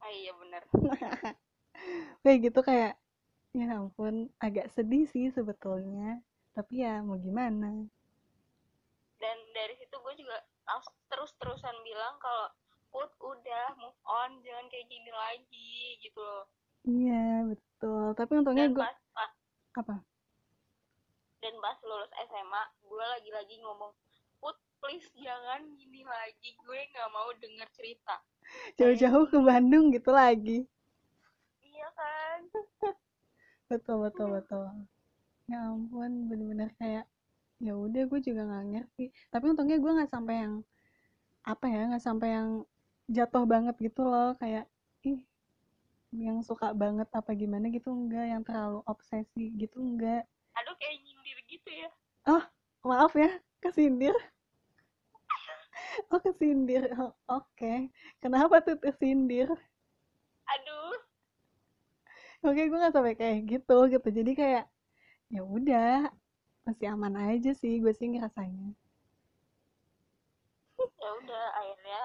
Oh 0.00 0.10
iya 0.12 0.32
bener. 0.36 0.62
Kayak 2.24 2.38
gitu 2.48 2.60
kayak 2.64 2.94
ya 3.52 3.66
ampun 3.76 4.32
agak 4.40 4.72
sedih 4.72 5.04
sih 5.08 5.28
sebetulnya. 5.28 6.24
Tapi 6.56 6.84
ya 6.84 7.04
mau 7.04 7.20
gimana? 7.20 7.84
Dan 9.20 9.36
dari 9.52 9.76
situ 9.76 9.92
gue 9.92 10.14
juga 10.16 10.40
terus-terusan 11.12 11.76
bilang 11.84 12.16
kalau 12.16 12.48
put 12.88 13.12
udah 13.20 13.76
move 13.76 14.00
on. 14.08 14.40
Jangan 14.40 14.66
kayak 14.72 14.88
gini 14.88 15.12
lagi 15.12 16.00
gitu 16.00 16.20
loh. 16.20 16.44
Iya 16.86 17.52
betul 17.52 17.65
tapi 18.16 18.32
untungnya 18.40 18.72
gue 18.72 18.86
apa? 19.76 19.96
Dan 21.44 21.54
pas 21.60 21.78
lulus 21.84 22.10
SMA 22.26 22.62
gue 22.88 23.04
lagi-lagi 23.04 23.54
ngomong 23.60 23.92
put 24.40 24.56
please 24.80 25.06
jangan 25.20 25.62
gini 25.76 26.00
lagi 26.04 26.56
gue 26.56 26.78
nggak 26.92 27.10
mau 27.12 27.28
denger 27.36 27.68
cerita. 27.76 28.16
Jauh-jauh 28.80 29.28
ke 29.28 29.38
Bandung 29.42 29.92
gitu 29.92 30.10
lagi. 30.10 30.64
Iya 31.60 31.88
kan? 31.92 32.38
Betul 33.70 34.06
betul 34.06 34.30
betul. 34.30 34.62
Ya 35.50 35.58
ampun 35.66 36.30
bener-bener 36.30 36.70
kayak 36.78 37.06
ya 37.58 37.74
udah 37.74 38.06
gue 38.06 38.20
juga 38.22 38.46
nggak 38.46 38.66
ngerti. 38.70 39.04
Tapi 39.28 39.44
untungnya 39.50 39.76
gue 39.82 39.90
nggak 39.90 40.12
sampai 40.12 40.34
yang 40.46 40.54
apa 41.42 41.66
ya 41.66 41.80
nggak 41.90 42.04
sampai 42.04 42.28
yang 42.30 42.48
jatuh 43.10 43.42
banget 43.42 43.74
gitu 43.82 44.06
loh. 44.06 44.38
Kayak 44.38 44.70
yang 46.16 46.40
suka 46.40 46.72
banget 46.72 47.08
apa 47.12 47.30
gimana 47.36 47.68
gitu 47.68 47.92
enggak. 47.92 48.26
Yang 48.32 48.42
terlalu 48.48 48.80
obsesi 48.88 49.52
gitu 49.56 49.78
enggak. 49.80 50.24
Aduh 50.56 50.74
kayak 50.80 50.96
nyindir 51.04 51.38
gitu 51.46 51.70
ya. 51.70 51.88
Maaf 52.86 53.18
ya 53.18 53.30
kesindir. 53.58 54.14
Oh 56.12 56.20
kesindir. 56.22 56.86
Oh, 56.94 57.12
oke. 57.26 57.90
Kenapa 58.22 58.62
tuh 58.62 58.78
kesindir? 58.78 59.50
Aduh. 60.46 60.96
Oke 62.46 62.70
gue 62.70 62.78
nggak 62.78 62.94
sampai 62.94 63.18
kayak 63.18 63.38
gitu 63.50 63.76
gitu. 63.90 64.08
Jadi 64.14 64.32
kayak 64.38 64.64
ya 65.34 65.42
udah 65.42 66.06
masih 66.62 66.86
aman 66.94 67.14
aja 67.34 67.50
sih 67.58 67.82
gue 67.82 67.90
sih 67.90 68.06
ngerasanya. 68.06 68.70
Ya 70.78 71.10
udah 71.10 71.44
akhirnya 71.58 72.04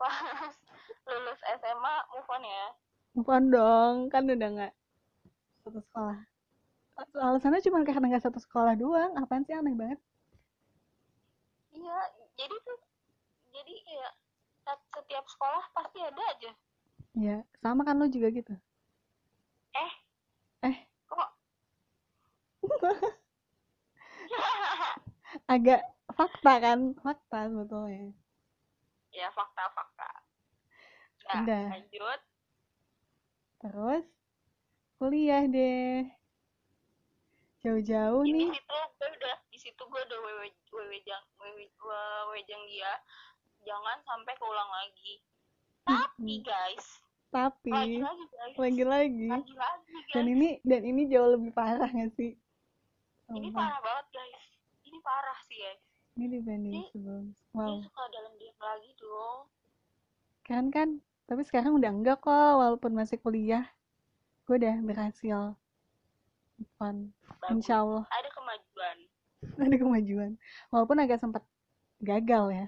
pas 0.00 0.54
lulus 1.10 1.40
SMA 1.60 1.94
move 2.16 2.30
on 2.32 2.44
ya 2.48 2.66
on 3.16 3.44
dong 3.50 3.96
kan 4.12 4.24
udah 4.28 4.48
nggak 4.52 4.72
satu 5.64 5.80
sekolah. 5.80 6.18
Alasannya 7.14 7.62
cuma 7.62 7.86
karena 7.86 8.06
nggak 8.10 8.24
satu 8.26 8.40
sekolah 8.42 8.74
doang 8.74 9.14
apaan 9.16 9.46
sih 9.46 9.54
aneh 9.54 9.74
banget? 9.74 10.00
Iya 11.72 11.98
jadi 12.34 12.56
tuh 12.66 12.78
jadi 13.54 13.74
sat- 14.66 14.88
setiap 14.92 15.24
sekolah 15.30 15.64
pasti 15.72 15.98
ada 16.02 16.22
aja. 16.36 16.52
Ya 17.16 17.36
sama 17.62 17.82
kan 17.86 17.98
lo 17.98 18.06
juga 18.10 18.28
gitu? 18.34 18.54
Eh? 19.74 19.92
Eh. 20.66 20.76
kok? 21.06 21.30
Agak 25.54 25.80
fakta 26.12 26.52
kan 26.60 26.78
fakta 26.98 27.46
sebetulnya. 27.46 28.10
Ya 29.14 29.30
fakta-fakta 29.32 30.28
nah 31.28 31.44
Udah. 31.44 31.64
lanjut 31.76 32.20
terus 33.58 34.04
kuliah 34.98 35.46
deh. 35.46 36.06
Jauh-jauh 37.58 38.22
di 38.22 38.32
nih. 38.38 38.50
situ 38.54 38.70
gue 38.70 39.08
udah 39.18 39.36
di 39.50 39.58
situ 39.58 39.82
gue 39.82 40.02
udah 40.06 40.18
wewe 40.22 40.46
wewe 40.70 40.98
jang 41.02 41.24
wewe 41.42 41.66
wewe 41.66 42.38
jang 42.46 42.62
dia 42.70 42.92
jangan 43.66 43.98
sampai 44.06 44.34
keulang 44.38 44.70
lagi. 44.70 45.14
Tapi 45.82 46.34
guys. 46.46 46.86
Tapi 47.28 47.70
lagi 47.74 47.98
lagi 48.00 48.24
guys. 48.24 48.54
lagi-lagi 48.56 49.26
lagi. 49.26 49.26
Lagi 49.28 49.52
dan 50.14 50.24
guys. 50.24 50.32
Ini 50.32 50.48
dan 50.62 50.82
ini 50.86 51.02
jauh 51.10 51.30
lebih 51.34 51.50
parah 51.52 51.90
gak 51.90 52.12
sih? 52.14 52.32
Ini 53.28 53.50
Sumpah. 53.50 53.58
parah 53.58 53.80
banget 53.82 54.06
guys. 54.14 54.44
Ini 54.86 54.98
parah 55.02 55.38
sih 55.50 55.58
guys. 55.58 55.82
Ini 56.14 56.26
dibanding 56.30 56.74
Ini- 56.78 56.88
sebelum. 56.94 57.24
wow. 57.54 57.78
suka 57.82 58.04
dalam 58.14 58.32
diam 58.38 58.58
lagi 58.58 58.90
dong. 58.96 59.38
Keren 60.46 60.66
kan 60.72 60.88
tapi 61.28 61.44
sekarang 61.44 61.76
udah 61.76 61.92
enggak 61.92 62.18
kok 62.24 62.32
walaupun 62.32 62.96
masih 62.96 63.20
kuliah. 63.20 63.68
Gue 64.48 64.56
udah 64.56 64.80
berhasil. 64.80 65.52
Bagus. 66.80 67.12
Insya 67.52 67.84
Allah 67.84 68.08
ada 68.08 68.30
kemajuan. 68.32 68.96
Ada 69.62 69.76
kemajuan. 69.78 70.30
Walaupun 70.74 70.98
agak 70.98 71.22
sempat 71.22 71.46
gagal 72.02 72.50
ya. 72.50 72.66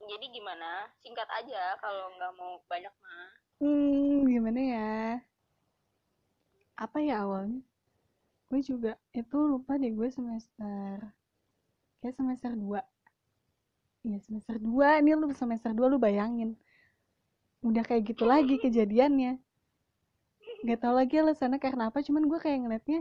Jadi 0.00 0.26
gimana? 0.32 0.88
Singkat 1.04 1.28
aja 1.28 1.76
kalau 1.76 2.08
nggak 2.16 2.32
mau 2.40 2.56
banyak 2.64 2.94
mah. 3.04 3.28
Hmm 3.60 4.24
gimana 4.24 4.60
ya? 4.64 4.94
Apa 6.80 7.04
ya 7.04 7.20
awalnya? 7.28 7.60
Gue 8.48 8.64
juga 8.64 8.96
itu 9.12 9.36
lupa 9.36 9.76
deh 9.76 9.92
gue 9.92 10.08
semester 10.08 11.12
kayak 12.00 12.16
semester 12.16 12.52
2 12.56 12.80
iya 14.08 14.18
semester 14.24 14.56
2 14.56 15.04
ini 15.04 15.12
lu 15.12 15.28
semester 15.36 15.70
2 15.76 15.92
lu 15.92 16.00
bayangin 16.00 16.56
udah 17.60 17.82
kayak 17.84 18.02
gitu 18.12 18.24
lagi 18.24 18.56
kejadiannya. 18.56 19.36
Nggak 20.64 20.78
tahu 20.80 20.94
lagi 20.96 21.14
alasannya 21.20 21.60
karena 21.60 21.88
apa 21.92 22.00
cuman 22.04 22.24
gue 22.28 22.38
kayak 22.40 22.58
ngeliatnya 22.64 23.00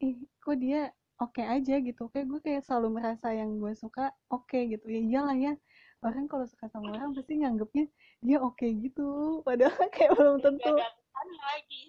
ih 0.00 0.16
kok 0.40 0.56
dia 0.60 0.92
oke 1.20 1.40
aja 1.40 1.74
gitu. 1.80 2.08
Kayak 2.12 2.26
gue 2.28 2.40
kayak 2.40 2.62
selalu 2.64 3.00
merasa 3.00 3.32
yang 3.32 3.56
gue 3.56 3.72
suka 3.76 4.12
oke 4.32 4.56
gitu. 4.56 4.84
Ya 4.88 5.00
iyalah 5.00 5.36
ya 5.36 5.52
orang 6.00 6.24
kalau 6.28 6.48
suka 6.48 6.68
sama 6.72 6.96
orang 6.96 7.12
pasti 7.12 7.40
nganggepnya 7.40 7.86
dia 8.24 8.38
oke 8.40 8.64
gitu. 8.64 9.40
Padahal 9.44 9.76
kayak 9.96 10.12
belum 10.16 10.36
tentu. 10.44 10.72
lagi. 11.20 11.82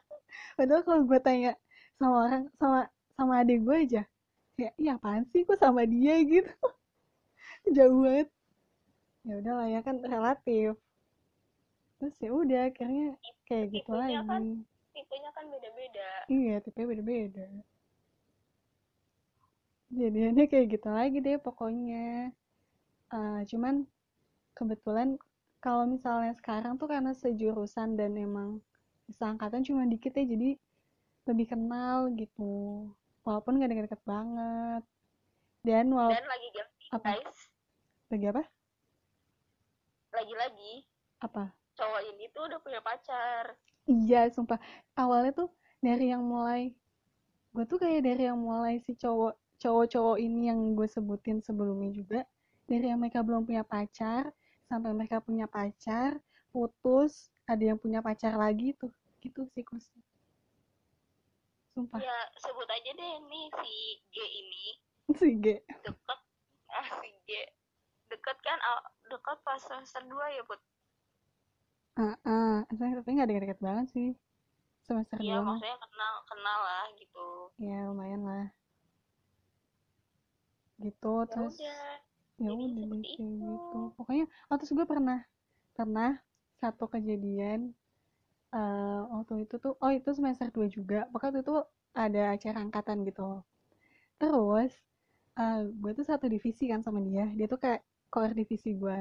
Padahal 0.56 0.82
kalau 0.84 1.02
gue 1.04 1.20
tanya 1.20 1.52
sama 2.00 2.16
orang 2.28 2.42
sama 2.56 2.80
sama 3.16 3.44
adik 3.44 3.60
gue 3.60 3.76
aja 3.76 4.02
kayak 4.56 4.76
iya 4.76 4.96
apaan 5.00 5.24
sih 5.32 5.44
kok 5.48 5.56
sama 5.56 5.88
dia? 5.88 6.20
Gitu. 6.30 6.52
Jauh 7.72 8.00
banget. 8.04 8.28
Ya 9.24 9.32
udahlah 9.40 9.68
ya 9.68 9.80
kan 9.84 10.00
relatif 10.00 10.80
terus 12.00 12.16
ya 12.16 12.32
udah 12.32 12.72
akhirnya 12.72 13.12
kayak 13.44 13.76
gitu 13.76 13.92
Tipenya 13.92 14.24
kan- 14.24 14.40
lagi. 14.40 14.64
tipenya 14.96 15.30
kan 15.30 15.44
beda-beda. 15.46 16.08
Iya 16.26 16.54
tipe 16.64 16.80
beda-beda. 16.82 17.46
Jadiannya 19.90 20.44
kayak 20.46 20.66
gitu 20.70 20.88
lagi 20.88 21.18
deh 21.20 21.36
pokoknya. 21.36 22.32
Eh, 23.10 23.40
cuman 23.50 23.84
kebetulan 24.54 25.20
kalau 25.58 25.84
misalnya 25.84 26.32
sekarang 26.38 26.80
tuh 26.80 26.88
karena 26.88 27.12
sejurusan 27.12 27.94
dan 27.94 28.16
emang 28.16 28.64
seangkatan 29.10 29.60
cuma 29.60 29.84
dikit 29.84 30.14
ya 30.14 30.24
jadi 30.24 30.56
lebih 31.28 31.46
kenal 31.52 32.08
gitu. 32.16 32.86
Walaupun 33.26 33.60
gak 33.60 33.70
deket-deket 33.70 34.02
banget. 34.08 34.82
Dan 35.60 35.92
walaupun 35.92 36.16
dan 36.16 36.24
lagi-lagi 36.24 36.86
Apa? 36.88 37.08
guys. 37.12 37.38
Lagi 38.08 38.26
apa? 38.26 38.42
Lagi-lagi. 40.10 40.72
Apa 41.20 41.44
cowok 41.80 42.00
ini 42.12 42.24
tuh 42.36 42.42
udah 42.44 42.60
punya 42.60 42.80
pacar. 42.84 43.56
Iya 43.88 44.28
sumpah. 44.28 44.60
Awalnya 44.92 45.32
tuh 45.32 45.48
dari 45.80 46.12
yang 46.12 46.20
mulai 46.20 46.76
gue 47.50 47.64
tuh 47.66 47.80
kayak 47.80 48.04
dari 48.04 48.28
yang 48.28 48.38
mulai 48.38 48.78
si 48.84 48.94
cowok 48.94 49.34
cowok-cowok 49.58 50.22
ini 50.22 50.52
yang 50.52 50.76
gue 50.78 50.86
sebutin 50.86 51.42
sebelumnya 51.42 51.90
juga 51.90 52.20
dari 52.68 52.86
yang 52.86 53.00
mereka 53.02 53.24
belum 53.24 53.48
punya 53.48 53.66
pacar 53.66 54.30
sampai 54.70 54.94
mereka 54.94 55.18
punya 55.18 55.50
pacar 55.50 56.20
putus 56.54 57.32
ada 57.48 57.74
yang 57.74 57.78
punya 57.80 58.04
pacar 58.04 58.36
lagi 58.36 58.76
tuh. 58.76 58.92
Gitu 59.20 59.48
siklusnya 59.56 60.00
sumpah. 61.80 61.98
Ya 62.02 62.18
sebut 62.36 62.68
aja 62.68 62.90
deh 62.92 63.12
nih 63.24 63.46
si 63.64 63.74
G 64.12 64.16
ini. 64.20 64.64
Si 65.18 65.28
G. 65.42 65.46
Deket 65.82 66.20
ah 66.70 66.88
si 67.00 67.10
G. 67.26 67.30
Deket 68.12 68.38
kan 68.44 68.58
ah, 68.62 68.84
deket 69.10 69.38
pas 69.42 69.58
semester 69.58 70.02
2 70.06 70.36
ya 70.38 70.42
put 70.46 70.60
ah 71.98 72.14
ah 72.26 72.56
tapi 72.68 73.08
nggak 73.14 73.28
deket-deket 73.28 73.60
banget 73.62 73.86
sih. 73.94 74.08
Semester 74.86 75.18
iya 75.22 75.38
dua 75.38 75.46
maksudnya 75.46 75.76
kenal 75.78 76.14
kenal 76.26 76.58
lah 76.66 76.86
gitu. 76.98 77.26
Ya 77.60 77.78
lumayan 77.86 78.22
lah. 78.26 78.46
Gitu 80.80 81.12
ya 81.12 81.28
terus 81.30 81.54
udah 81.60 81.82
ya 82.40 82.48
Jadi 82.48 82.64
udah 82.64 82.86
kayak 82.88 83.04
itu. 83.04 83.24
gitu. 83.26 83.80
Pokoknya 83.96 84.24
oh 84.48 84.56
terus 84.56 84.72
gue 84.72 84.86
pernah 84.88 85.18
pernah 85.76 86.10
satu 86.60 86.84
kejadian 86.88 87.72
eh 88.50 89.00
waktu 89.14 89.46
itu 89.46 89.54
tuh 89.62 89.78
oh 89.78 89.92
itu 89.94 90.10
semester 90.16 90.48
2 90.50 90.66
juga. 90.72 91.06
Pokoknya 91.12 91.30
waktu 91.30 91.42
itu 91.46 91.54
ada 91.94 92.22
acara 92.34 92.58
angkatan 92.64 92.98
gitu. 93.06 93.44
Terus 94.18 94.72
eh 95.38 95.58
gue 95.68 95.90
tuh 95.98 96.06
satu 96.06 96.26
divisi 96.26 96.64
kan 96.66 96.80
sama 96.82 96.98
dia. 97.04 97.28
Dia 97.36 97.46
tuh 97.46 97.60
kayak 97.62 97.80
core 98.10 98.34
divisi 98.34 98.74
gue. 98.74 98.98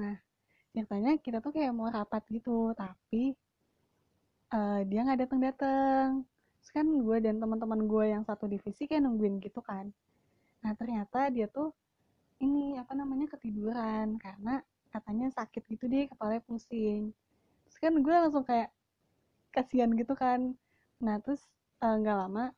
Nah 0.00 0.14
ceritanya 0.78 1.18
kita 1.18 1.42
tuh 1.42 1.50
kayak 1.50 1.74
mau 1.74 1.90
rapat 1.90 2.22
gitu 2.30 2.70
tapi 2.78 3.34
eh 4.54 4.80
dia 4.86 5.00
nggak 5.02 5.26
datang 5.26 5.40
datang 5.42 6.08
terus 6.62 6.70
kan 6.70 6.86
gue 6.86 7.16
dan 7.18 7.42
teman-teman 7.42 7.80
gue 7.90 8.04
yang 8.14 8.22
satu 8.22 8.46
divisi 8.46 8.86
kayak 8.86 9.02
nungguin 9.02 9.42
gitu 9.42 9.58
kan. 9.58 9.90
Nah 10.62 10.72
ternyata 10.78 11.26
dia 11.34 11.50
tuh 11.50 11.74
ini 12.38 12.78
apa 12.78 12.94
namanya 12.94 13.26
ketiduran 13.34 14.14
karena 14.22 14.62
katanya 14.94 15.34
sakit 15.34 15.62
gitu 15.66 15.90
deh 15.90 16.06
kepalanya 16.06 16.42
pusing. 16.46 17.10
Terus 17.66 17.76
kan 17.82 17.92
gue 17.98 18.14
langsung 18.14 18.44
kayak 18.46 18.70
kasihan 19.50 19.90
gitu 19.98 20.14
kan. 20.14 20.54
Nah 21.02 21.16
terus 21.24 21.42
eh, 21.82 21.94
nggak 21.98 22.16
lama 22.26 22.54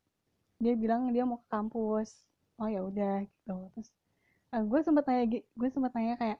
dia 0.61 0.77
bilang 0.77 1.09
dia 1.15 1.25
mau 1.25 1.41
ke 1.41 1.49
kampus. 1.49 2.29
Oh 2.61 2.69
ya 2.69 2.85
udah 2.85 3.25
gitu. 3.25 3.57
Terus 3.79 3.89
eh, 4.53 4.63
gue 4.67 4.81
sempat 4.85 5.05
nanya 5.09 5.27
gue 5.41 5.69
sempat 5.73 5.93
nanya 5.97 6.15
kayak 6.21 6.39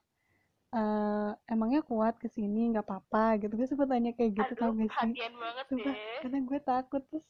eh, 0.71 1.31
emangnya 1.51 1.81
kuat 1.83 2.15
ke 2.23 2.31
sini 2.31 2.71
nggak 2.71 2.87
apa-apa 2.87 3.43
gitu. 3.43 3.53
Gue 3.59 3.67
sempat 3.67 3.89
nanya 3.91 4.15
kayak 4.15 4.33
gitu 4.39 4.53
tau 4.55 4.71
gak 4.75 4.91
sih? 4.91 5.15
banget 5.19 5.65
Sumpah, 5.67 5.95
deh 5.95 5.99
karena 6.23 6.39
gue 6.47 6.59
takut. 6.63 7.03
Terus 7.11 7.27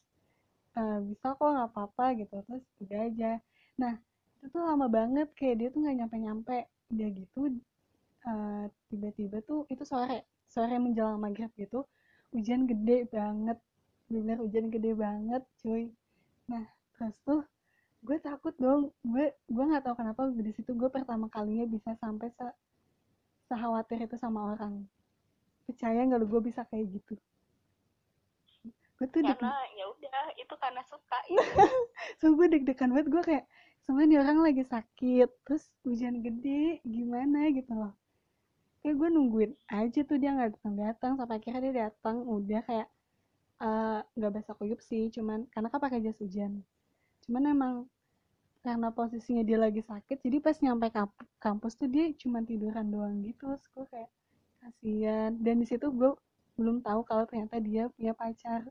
eh, 0.77 0.99
bisa 1.09 1.27
kok 1.35 1.49
nggak 1.49 1.71
apa-apa 1.73 2.05
gitu. 2.21 2.35
Terus 2.45 2.65
udah 2.85 3.01
aja. 3.09 3.33
Nah 3.81 3.95
itu 4.41 4.47
tuh 4.53 4.63
lama 4.65 4.87
banget. 4.93 5.29
Kayak 5.37 5.55
dia 5.57 5.69
tuh 5.73 5.81
nggak 5.85 5.97
nyampe-nyampe. 6.05 6.59
Udah 6.93 7.09
gitu 7.17 7.41
eh, 8.29 8.65
tiba-tiba 8.93 9.37
tuh 9.49 9.65
itu 9.73 9.83
sore. 9.89 10.29
Sore 10.51 10.77
menjelang 10.77 11.21
maghrib 11.23 11.51
gitu 11.57 11.87
hujan 12.31 12.69
gede 12.69 13.09
banget. 13.11 13.59
Bener 14.11 14.37
hujan 14.43 14.69
gede 14.69 14.93
banget 14.95 15.43
cuy. 15.65 15.89
Nah 16.51 16.67
terus 16.95 17.17
tuh 17.25 17.41
gue 18.05 18.17
takut 18.21 18.53
dong. 18.61 18.93
Gue 19.01 19.33
gue 19.49 19.65
nggak 19.65 19.89
tahu 19.89 19.95
kenapa 19.97 20.29
di 20.29 20.53
situ 20.53 20.77
gue 20.77 20.93
pertama 20.93 21.27
kalinya 21.33 21.65
bisa 21.65 21.97
sampai 21.97 22.29
se 22.37 22.47
sekhawatir 23.51 24.07
itu 24.07 24.15
sama 24.15 24.55
orang. 24.55 24.87
Percaya 25.67 26.07
nggak 26.07 26.21
lu 26.23 26.27
gue 26.31 26.43
bisa 26.55 26.63
kayak 26.71 26.87
gitu? 26.95 27.19
Gue 28.95 29.07
tuh 29.11 29.27
deg 29.27 29.35
karena 29.35 29.59
ya 29.75 29.85
udah 29.91 30.31
itu 30.39 30.55
karena 30.55 30.83
suka 30.87 31.19
ya. 31.35 31.43
so 32.23 32.31
gue 32.37 32.47
deg-degan 32.47 32.95
banget 32.95 33.09
gue 33.11 33.23
kayak 33.27 33.45
nih 33.91 34.23
orang 34.23 34.39
lagi 34.47 34.63
sakit 34.63 35.29
terus 35.43 35.67
hujan 35.83 36.23
gede 36.23 36.79
gimana? 36.87 37.51
Gitu 37.51 37.75
loh. 37.75 37.91
Kayak 38.87 38.95
gue 39.03 39.09
nungguin 39.11 39.53
aja 39.67 40.01
tuh 40.07 40.17
dia 40.23 40.31
nggak 40.31 40.55
datang 40.55 40.75
datang 40.79 41.13
sampai 41.19 41.43
akhirnya 41.43 41.61
dia 41.67 41.75
datang 41.91 42.23
udah 42.23 42.63
kayak 42.63 42.89
eh, 43.61 44.01
nggak 44.15 44.33
basah 44.39 44.55
kuyup 44.55 44.79
sih 44.79 45.11
cuman 45.11 45.51
karena 45.51 45.69
kan 45.75 45.81
pakai 45.83 45.99
jas 46.07 46.17
hujan. 46.23 46.63
Cuman 47.27 47.43
emang 47.51 47.75
karena 48.61 48.93
posisinya 48.93 49.41
dia 49.41 49.57
lagi 49.57 49.81
sakit 49.81 50.21
jadi 50.21 50.37
pas 50.45 50.57
nyampe 50.61 50.87
kamp- 50.93 51.29
kampus 51.41 51.73
tuh 51.81 51.89
dia 51.89 52.13
cuma 52.21 52.45
tiduran 52.45 52.87
doang 52.93 53.25
gitu. 53.25 53.57
Terus 53.57 53.65
gue 53.73 53.85
kayak 53.89 54.11
kasihan. 54.61 55.31
Dan 55.41 55.55
di 55.65 55.67
situ 55.69 55.87
gue 55.89 56.13
belum 56.61 56.85
tahu 56.85 57.01
kalau 57.09 57.25
ternyata 57.25 57.57
dia 57.61 57.89
punya 57.97 58.13
pacar. 58.13 58.69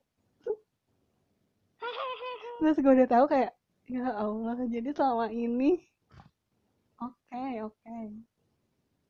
Terus 2.61 2.77
gue 2.77 2.93
udah 2.93 3.09
tahu 3.09 3.25
kayak 3.25 3.51
ya 3.89 4.05
Allah 4.13 4.55
jadi 4.69 4.89
selama 4.93 5.33
ini 5.33 5.81
oke 7.05 7.43
oke. 7.65 7.97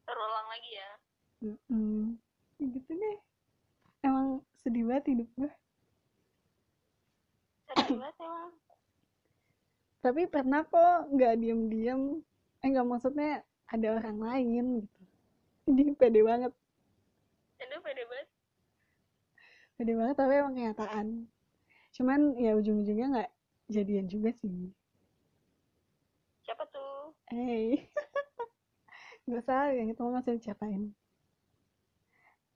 Terulang 0.07 0.47
lagi 0.47 0.71
ya? 0.71 0.89
Mm-mm. 1.43 2.15
Ya 2.59 2.65
gitu 2.71 2.91
deh. 2.95 3.17
Emang 4.03 4.39
sedih 4.63 4.83
banget 4.87 5.05
hidup 5.15 5.29
gue 5.35 5.51
sedih 7.69 8.01
banget 8.01 8.15
emang 8.25 8.51
tapi 9.99 10.27
pernah 10.31 10.63
kok 10.63 11.11
nggak 11.11 11.35
diem-diem. 11.43 12.23
Eh 12.63 12.67
nggak 12.71 12.87
maksudnya 12.87 13.43
ada 13.67 13.87
orang 13.99 14.17
lain 14.19 14.63
gitu. 14.83 15.01
Dia 15.69 15.91
pede 15.95 16.21
banget. 16.23 16.53
Aduh 17.59 17.79
pede 17.83 18.03
banget. 18.07 18.27
Pede 19.75 19.93
banget 19.95 20.15
tapi 20.15 20.33
emang 20.39 20.55
kenyataan. 20.55 21.07
Cuman 21.95 22.19
ya 22.39 22.55
ujung-ujungnya 22.55 23.07
nggak 23.11 23.31
jadian 23.67 24.07
juga 24.07 24.31
sih. 24.39 24.71
Siapa 26.47 26.63
tuh? 26.71 27.15
Hey. 27.29 27.85
Nggak 29.29 29.45
usah 29.45 29.69
yang 29.77 29.93
itu 29.93 30.01
nggak 30.01 30.25
usah 30.25 30.33
dicapain 30.33 30.89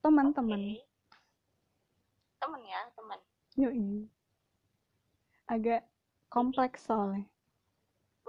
teman-teman. 0.03 0.60
Oke. 0.60 0.84
temen 2.43 2.62
ya 2.67 2.82
temen. 2.91 3.19
Yoi. 3.56 3.88
Agak 5.47 5.88
kompleks 6.27 6.89
soalnya 6.89 7.23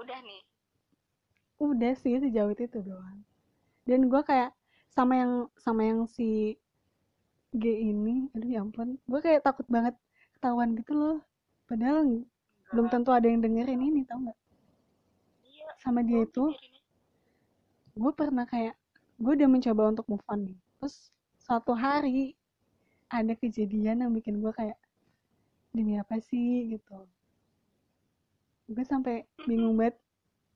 udah 0.05 0.21
nih. 0.21 0.43
Udah 1.57 1.93
sih 1.97 2.21
sejauh 2.21 2.53
itu 2.53 2.69
doang. 2.85 3.25
Dan 3.89 4.13
gue 4.13 4.21
kayak 4.21 4.53
sama 4.93 5.17
yang 5.17 5.33
sama 5.57 5.83
yang 5.89 6.05
si 6.05 6.61
G 7.57 7.65
ini 7.65 8.29
aduh 8.37 8.51
ya 8.53 8.61
ampun. 8.61 9.01
Gue 9.09 9.21
kayak 9.25 9.41
takut 9.49 9.65
banget 9.73 9.97
ketahuan 10.37 10.77
gitu 10.77 10.93
loh. 10.93 11.19
Padahal 11.65 12.21
belum 12.69 12.87
tentu 12.93 13.11
ada 13.17 13.25
yang 13.25 13.41
dengerin 13.41 13.81
ini 13.81 14.05
tau 14.05 14.21
nggak? 14.21 14.39
Iya 15.49 15.69
sama 15.81 16.05
dia 16.05 16.29
itu 16.29 16.53
gue 17.95 18.13
pernah 18.13 18.45
kayak 18.45 18.77
gue 19.17 19.33
udah 19.41 19.49
mencoba 19.49 19.83
untuk 19.89 20.05
move 20.11 20.27
on 20.29 20.53
nih. 20.53 20.59
Terus 20.83 21.15
suatu 21.41 21.73
hari 21.73 22.37
ada 23.09 23.33
kejadian 23.33 24.05
yang 24.05 24.13
bikin 24.13 24.43
gue 24.43 24.53
kayak 24.53 24.77
demi 25.73 25.97
apa 25.97 26.21
sih? 26.21 26.77
gitu 26.77 27.09
gue 28.71 28.85
sampai 28.85 29.29
bingung 29.45 29.77
banget. 29.77 29.97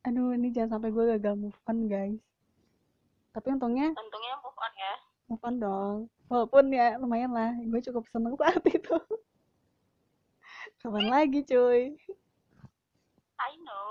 Aduh 0.07 0.33
ini 0.33 0.49
jangan 0.55 0.79
sampai 0.79 0.88
gue 0.94 1.05
gagal 1.16 1.35
move 1.37 1.59
on 1.68 1.88
guys. 1.90 2.23
Tapi 3.35 3.47
untungnya 3.53 3.92
untungnya 3.92 4.35
move 4.40 4.59
on 4.59 4.73
ya. 4.75 4.94
move 5.29 5.44
on 5.44 5.55
dong. 5.61 5.99
Walaupun 6.33 6.64
ya 6.73 6.97
lumayan 6.97 7.33
lah. 7.37 7.53
Gue 7.61 7.81
cukup 7.85 8.09
seneng 8.09 8.35
saat 8.40 8.64
itu. 8.64 8.97
Kapan 10.79 11.07
lagi 11.11 11.42
cuy? 11.44 11.99
I 13.38 13.53
know. 13.61 13.87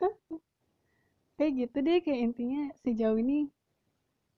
Kayak 1.36 1.52
gitu 1.66 1.76
deh 1.82 1.98
kayak 1.98 2.20
intinya 2.30 2.62
sejauh 2.86 3.18
ini 3.18 3.50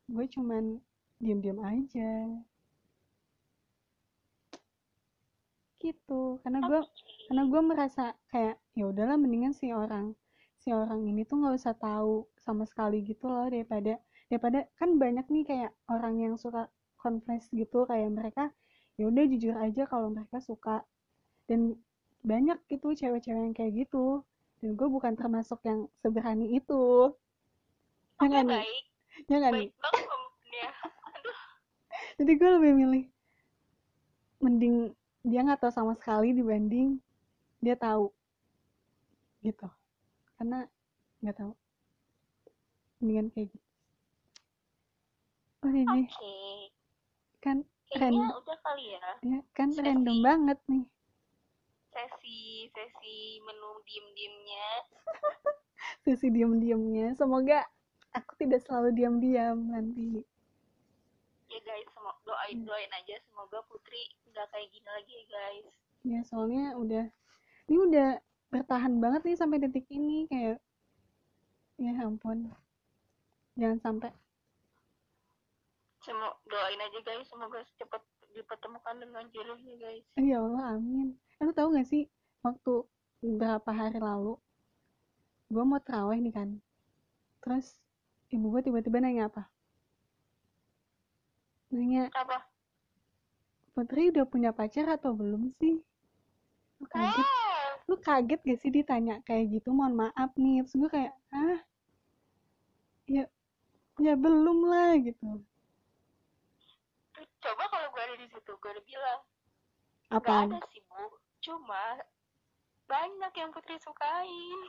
gue 0.08 0.26
cuman 0.32 0.80
diam-diam 1.20 1.60
aja 1.60 2.24
gitu. 5.92 6.42
Karena 6.42 6.58
gue 6.66 6.80
karena 7.30 7.42
gue 7.46 7.60
merasa 7.62 8.04
kayak 8.32 8.58
ya 8.74 8.90
udahlah 8.90 9.14
mendingan 9.14 9.54
si 9.54 9.70
orang 9.70 10.18
si 10.58 10.74
orang 10.74 11.06
ini 11.06 11.22
tuh 11.22 11.38
nggak 11.38 11.62
usah 11.62 11.78
tahu 11.78 12.26
sama 12.42 12.66
sekali 12.66 13.06
gitu 13.06 13.30
loh 13.30 13.46
daripada 13.46 14.02
daripada 14.26 14.66
kan 14.82 14.98
banyak 14.98 15.22
nih 15.30 15.44
kayak 15.46 15.72
orang 15.86 16.18
yang 16.18 16.34
suka 16.34 16.66
confess 16.98 17.46
gitu 17.54 17.86
kayak 17.86 18.10
mereka 18.10 18.50
ya 18.98 19.06
udah 19.06 19.24
jujur 19.30 19.54
aja 19.54 19.86
kalau 19.86 20.10
mereka 20.10 20.42
suka. 20.42 20.82
Dan 21.46 21.78
banyak 22.26 22.58
gitu 22.66 22.90
cewek-cewek 22.90 23.42
yang 23.46 23.54
kayak 23.54 23.86
gitu. 23.86 24.26
Dan 24.58 24.74
gue 24.74 24.88
bukan 24.90 25.14
termasuk 25.14 25.62
yang 25.62 25.86
seberani 26.02 26.58
itu. 26.58 27.14
Ya 28.18 28.26
nggak 28.26 28.44
nih? 28.50 28.66
ya 29.30 29.36
nggak 29.38 29.52
nih? 29.54 29.70
jadi 32.18 32.32
gue 32.32 32.50
lebih 32.58 32.72
milih 32.74 33.04
mending 34.40 34.96
dia 35.26 35.42
nggak 35.42 35.58
tahu 35.58 35.72
sama 35.74 35.92
sekali 35.98 36.30
dibanding 36.30 37.02
dia 37.58 37.74
tahu 37.74 38.14
gitu. 39.42 39.66
Karena 40.38 40.62
nggak 41.18 41.36
tahu. 41.36 41.52
Mendingan 43.02 43.28
kayak 43.34 43.50
gitu. 43.50 43.66
Oh 45.66 45.72
ini 45.74 46.06
oke. 46.06 46.36
Kan 47.42 47.66
kayaknya 47.90 48.30
random. 48.30 48.38
udah 48.38 48.58
kali 48.62 48.84
ya. 48.94 49.02
Ya 49.26 49.40
kan 49.50 49.68
Sesi. 49.74 49.82
random 49.82 50.16
banget 50.22 50.58
nih. 50.70 50.84
Sesi 51.90 52.70
sesi 52.70 53.16
menu 53.42 53.70
diem 53.88 54.06
diemnya 54.14 54.68
sesi 56.06 56.30
diem-diemnya. 56.30 57.18
Semoga 57.18 57.66
aku 58.14 58.38
tidak 58.38 58.62
selalu 58.62 58.94
diam-diam 58.94 59.58
nanti 59.74 60.22
ya 61.46 61.60
guys 61.62 61.86
semo- 61.94 62.20
doain 62.26 62.58
doain 62.66 62.92
aja. 62.92 63.16
Semoga 63.26 63.62
Putri 63.70 64.02
nggak 64.30 64.46
kayak 64.50 64.68
gini 64.70 64.88
lagi 64.88 65.12
ya 65.12 65.24
guys. 65.30 65.66
Ya 66.06 66.20
soalnya 66.26 66.74
udah 66.78 67.04
ini 67.66 67.76
udah 67.82 68.08
bertahan 68.50 68.98
banget 69.02 69.22
nih 69.26 69.36
sampai 69.38 69.58
detik 69.62 69.86
ini 69.90 70.26
kayak 70.30 70.58
ya 71.78 71.92
ampun. 72.02 72.50
Jangan 73.56 73.78
sampai. 73.82 74.10
Semo 76.04 76.38
doain 76.46 76.80
aja 76.80 76.98
guys. 77.02 77.26
Semoga 77.26 77.62
cepat 77.78 78.02
dipertemukan 78.36 78.96
dengan 79.00 79.24
jodohnya 79.32 79.74
guys. 79.80 80.04
Ya 80.18 80.38
Allah 80.42 80.76
amin. 80.76 81.16
Lu 81.40 81.52
tahu 81.56 81.74
gak 81.76 81.88
sih 81.88 82.06
waktu 82.44 82.84
beberapa 83.24 83.70
hari 83.72 83.98
lalu 83.98 84.36
gue 85.50 85.64
mau 85.64 85.80
terawih 85.82 86.18
nih 86.20 86.34
kan. 86.34 86.48
Terus 87.42 87.78
ibu 88.30 88.50
gue 88.50 88.66
tiba-tiba 88.66 88.98
nanya 88.98 89.30
apa 89.30 89.46
nanya 91.76 92.08
apa? 92.16 92.48
Putri 93.76 94.08
udah 94.08 94.24
punya 94.24 94.50
pacar 94.56 94.88
atau 94.88 95.12
belum 95.12 95.52
sih? 95.60 95.84
Lu 96.80 96.86
kaget. 96.88 97.20
Ah 97.20 97.46
lu 97.86 97.96
kaget 98.02 98.40
gak 98.42 98.58
sih 98.58 98.70
ditanya 98.74 99.22
kayak 99.22 99.58
gitu? 99.58 99.70
Mohon 99.70 100.10
maaf 100.10 100.30
nih. 100.34 100.62
Terus 100.66 100.74
gue 100.74 100.90
kayak 100.90 101.12
ah 101.30 101.58
ya 103.06 103.24
ya 104.02 104.14
belum 104.18 104.58
lah 104.66 104.98
gitu. 104.98 105.44
Coba 107.38 107.64
kalau 107.70 107.88
gue 107.94 108.02
ada 108.02 108.16
di 108.18 108.26
situ 108.26 108.50
gue 108.50 108.70
udah 108.74 108.84
bilang 108.84 109.20
apa? 110.10 110.34
nggak 110.50 110.58
ada 110.58 110.68
sih 110.74 110.82
bu. 110.90 111.02
Cuma 111.42 111.84
banyak 112.86 113.32
yang 113.38 113.50
Putri 113.54 113.78
sukain 113.82 114.60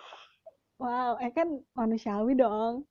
wow 0.78 1.18
eh 1.18 1.34
kan 1.34 1.50
manusiawi 1.74 2.38
dong. 2.38 2.86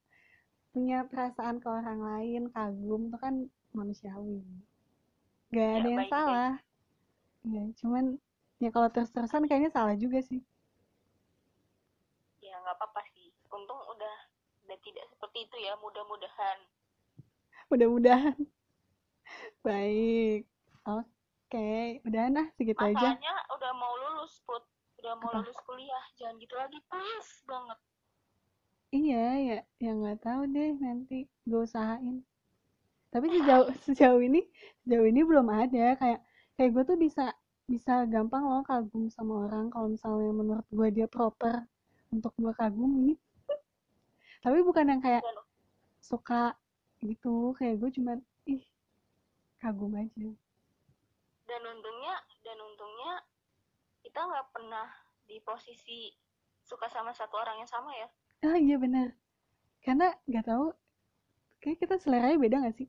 Punya 0.75 1.07
perasaan 1.09 1.63
ke 1.63 1.69
orang 1.71 2.03
lain 2.03 2.43
kagum. 2.53 3.09
Itu 3.09 3.17
kan 3.23 3.35
manusiawi. 3.77 4.41
Gak 5.55 5.69
ada 5.79 5.89
Ya, 5.89 5.95
yang 5.95 6.07
baik, 6.09 6.13
salah. 6.13 6.53
Ya 7.47 7.63
cuman 7.81 8.05
ya 8.63 8.69
kalau 8.75 8.89
terus-terusan 8.95 9.47
kayaknya 9.47 9.71
salah 9.71 9.95
juga 9.95 10.19
sih. 10.25 10.41
Ya 12.41 12.55
nggak 12.63 12.77
apa-apa 12.79 13.03
sih. 13.13 13.29
Untung 13.53 13.81
udah 13.93 14.17
udah 14.67 14.79
tidak 14.83 15.05
seperti 15.13 15.39
itu 15.47 15.57
ya 15.61 15.73
mudah-mudahan. 15.79 16.59
Mudah-mudahan. 17.71 18.37
Baik. 19.67 20.47
Oke 20.87 21.71
udah 22.07 22.25
nah 22.31 22.47
segitu 22.57 22.83
aja. 22.83 22.95
Masalahnya 22.95 23.35
udah 23.55 23.73
mau 23.75 23.95
lulus 23.97 24.41
put. 24.47 24.63
Udah 25.03 25.15
mau 25.21 25.31
Apa? 25.31 25.39
lulus 25.43 25.59
kuliah. 25.67 26.05
Jangan 26.19 26.35
gitu 26.43 26.55
lagi 26.57 26.79
pas 26.91 27.27
banget. 27.47 27.79
Iya 28.95 29.27
ya 29.49 29.59
ya 29.85 29.91
nggak 29.99 30.19
tahu 30.25 30.43
deh 30.55 30.73
nanti. 30.79 31.19
Gue 31.47 31.61
usahain 31.67 32.17
tapi 33.17 33.33
sejauh 33.33 33.67
sejauh 33.89 34.21
ini 34.21 34.45
sejauh 34.85 35.09
ini 35.09 35.25
belum 35.25 35.49
ada. 35.49 35.97
Kayak 35.97 36.21
kayak 36.61 36.71
gue 36.77 36.85
tuh 36.85 36.99
bisa 37.01 37.33
bisa 37.65 38.05
gampang 38.13 38.45
loh 38.45 38.61
kagum 38.61 39.09
sama 39.09 39.49
orang 39.49 39.73
kalau 39.73 39.89
misalnya 39.89 40.31
menurut 40.37 40.67
gue 40.69 40.89
dia 40.93 41.09
proper 41.09 41.65
untuk 42.13 42.37
gue 42.37 42.53
kagumi. 42.53 43.17
Tapi 44.45 44.61
bukan 44.61 44.93
yang 44.93 45.01
kayak 45.01 45.25
Dan 45.25 45.41
suka 46.05 46.53
gitu. 47.01 47.57
Kayak 47.57 47.81
gue 47.81 47.91
cuman 47.97 48.19
ih 48.53 48.61
kagum 49.65 49.97
aja. 49.97 50.29
Dan 51.49 51.63
untungnya 51.65 52.21
dan 52.45 52.59
untungnya 52.61 53.25
kita 54.05 54.21
nggak 54.29 54.47
pernah 54.53 54.93
di 55.25 55.41
posisi 55.41 56.13
suka 56.61 56.93
sama 56.93 57.17
satu 57.17 57.41
orang 57.41 57.65
yang 57.65 57.71
sama 57.71 57.97
ya? 57.97 58.09
Ah 58.45 58.61
iya 58.61 58.77
benar. 58.77 59.17
Karena 59.81 60.13
nggak 60.29 60.45
tahu 60.53 60.69
kayak 61.65 61.81
kita 61.81 61.97
seleranya 61.97 62.37
beda 62.37 62.57
gak 62.63 62.77
sih 62.79 62.89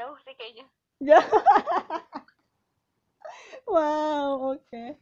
jauh 0.00 0.16
sih 0.24 0.34
kayaknya 0.40 0.66
wow 3.72 4.56
oke 4.56 4.64
okay. 4.64 4.96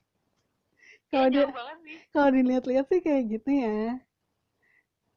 kalau 1.14 1.30
dia 1.30 1.46
jauh 1.46 1.78
sih 1.86 1.98
kalau 2.10 2.28
dilihat-lihat 2.34 2.86
sih 2.90 2.98
kayak 2.98 3.30
gitu 3.30 3.50
ya 3.54 4.02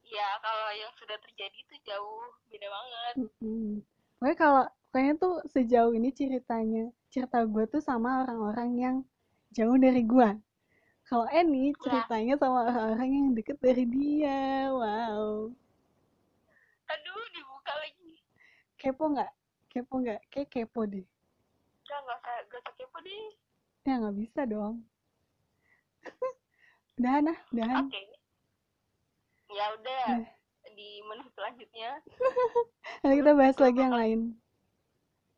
ya 0.06 0.28
kalau 0.46 0.70
yang 0.78 0.94
sudah 1.02 1.18
terjadi 1.26 1.58
itu 1.66 1.76
jauh 1.90 2.30
beda 2.54 2.68
banget 2.70 3.14
Mm-mm. 3.26 3.82
Pokoknya 4.22 4.38
kalau 4.38 4.64
kayaknya 4.94 5.16
tuh 5.18 5.36
sejauh 5.50 5.98
ini 5.98 6.14
ceritanya 6.14 6.94
cerita 7.10 7.42
gue 7.42 7.66
tuh 7.66 7.82
sama 7.82 8.22
orang-orang 8.22 8.70
yang 8.78 8.96
jauh 9.50 9.74
dari 9.82 10.06
gue. 10.06 10.30
Kalau 11.10 11.26
Eni 11.34 11.74
ceritanya 11.82 12.38
sama 12.38 12.70
orang-orang 12.70 13.10
yang 13.10 13.28
deket 13.34 13.58
dari 13.58 13.90
dia. 13.90 14.70
Wow. 14.70 15.50
aduh 16.86 17.26
dibuka 17.34 17.74
lagi 17.82 18.14
Kepo 18.78 19.10
nggak? 19.10 19.41
Kepo 19.72 19.94
nggak? 19.98 20.20
Kayak 20.28 20.50
kepo 20.52 20.84
deh. 20.86 21.06
udah 21.82 22.00
nggak 22.00 22.20
usah 22.20 22.36
gak 22.46 22.60
usah 22.62 22.74
kepo 22.74 22.98
deh 23.02 23.24
Ya 23.82 23.94
nggak 23.98 24.16
bisa 24.16 24.42
dong. 24.46 24.76
udahan 26.98 27.26
ah, 27.26 27.40
udahan. 27.50 27.84
oke 27.84 28.02
ya 29.50 29.66
udah 29.74 30.04
Nah. 30.08 30.28
di 30.72 30.90
menit 31.04 31.28
selanjutnya 31.34 31.92
Nanti 33.02 33.16
kita 33.18 33.32
bahas 33.34 33.58
lagi 33.58 33.80
yang 33.80 33.92
lain. 33.92 34.20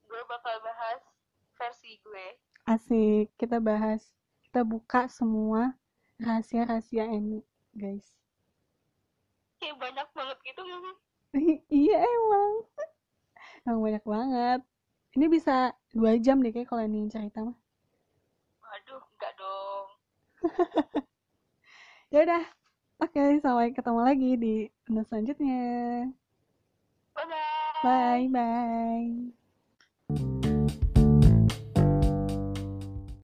gue 0.04 0.22
bakal 0.28 0.56
bahas 0.60 1.02
versi 1.54 1.98
gue 2.00 2.28
Asik, 2.64 3.28
kita 3.36 3.60
bahas. 3.60 4.08
Kita 4.42 4.64
buka 4.64 5.10
semua 5.10 5.74
rahasia-rahasia 6.16 7.04
Eni, 7.08 7.42
guys. 7.72 8.06
kayak 9.58 9.76
banyak 9.76 10.08
banget 10.12 10.38
gitu 10.44 10.62
gak 10.62 10.80
sih 11.34 11.56
iya 11.82 11.98
emang 12.00 12.52
emang 13.64 13.84
banyak 13.84 14.04
banget. 14.04 14.60
Ini 15.14 15.26
bisa 15.30 15.78
dua 15.94 16.18
jam 16.18 16.42
deh 16.42 16.50
kayak 16.50 16.68
kalau 16.70 16.84
ini 16.84 17.06
cerita 17.12 17.46
mah. 17.46 17.58
Waduh 18.62 19.04
enggak 19.16 19.34
dong. 19.40 19.88
Ya 22.14 22.30
udah. 22.30 22.46
Oke 23.02 23.42
sampai 23.42 23.74
ketemu 23.74 24.02
lagi 24.06 24.38
di 24.38 24.70
episode 24.86 25.10
selanjutnya. 25.10 25.66
Bye 27.18 27.26
bye 27.26 28.30
bye 28.30 28.30
bye 28.30 30.53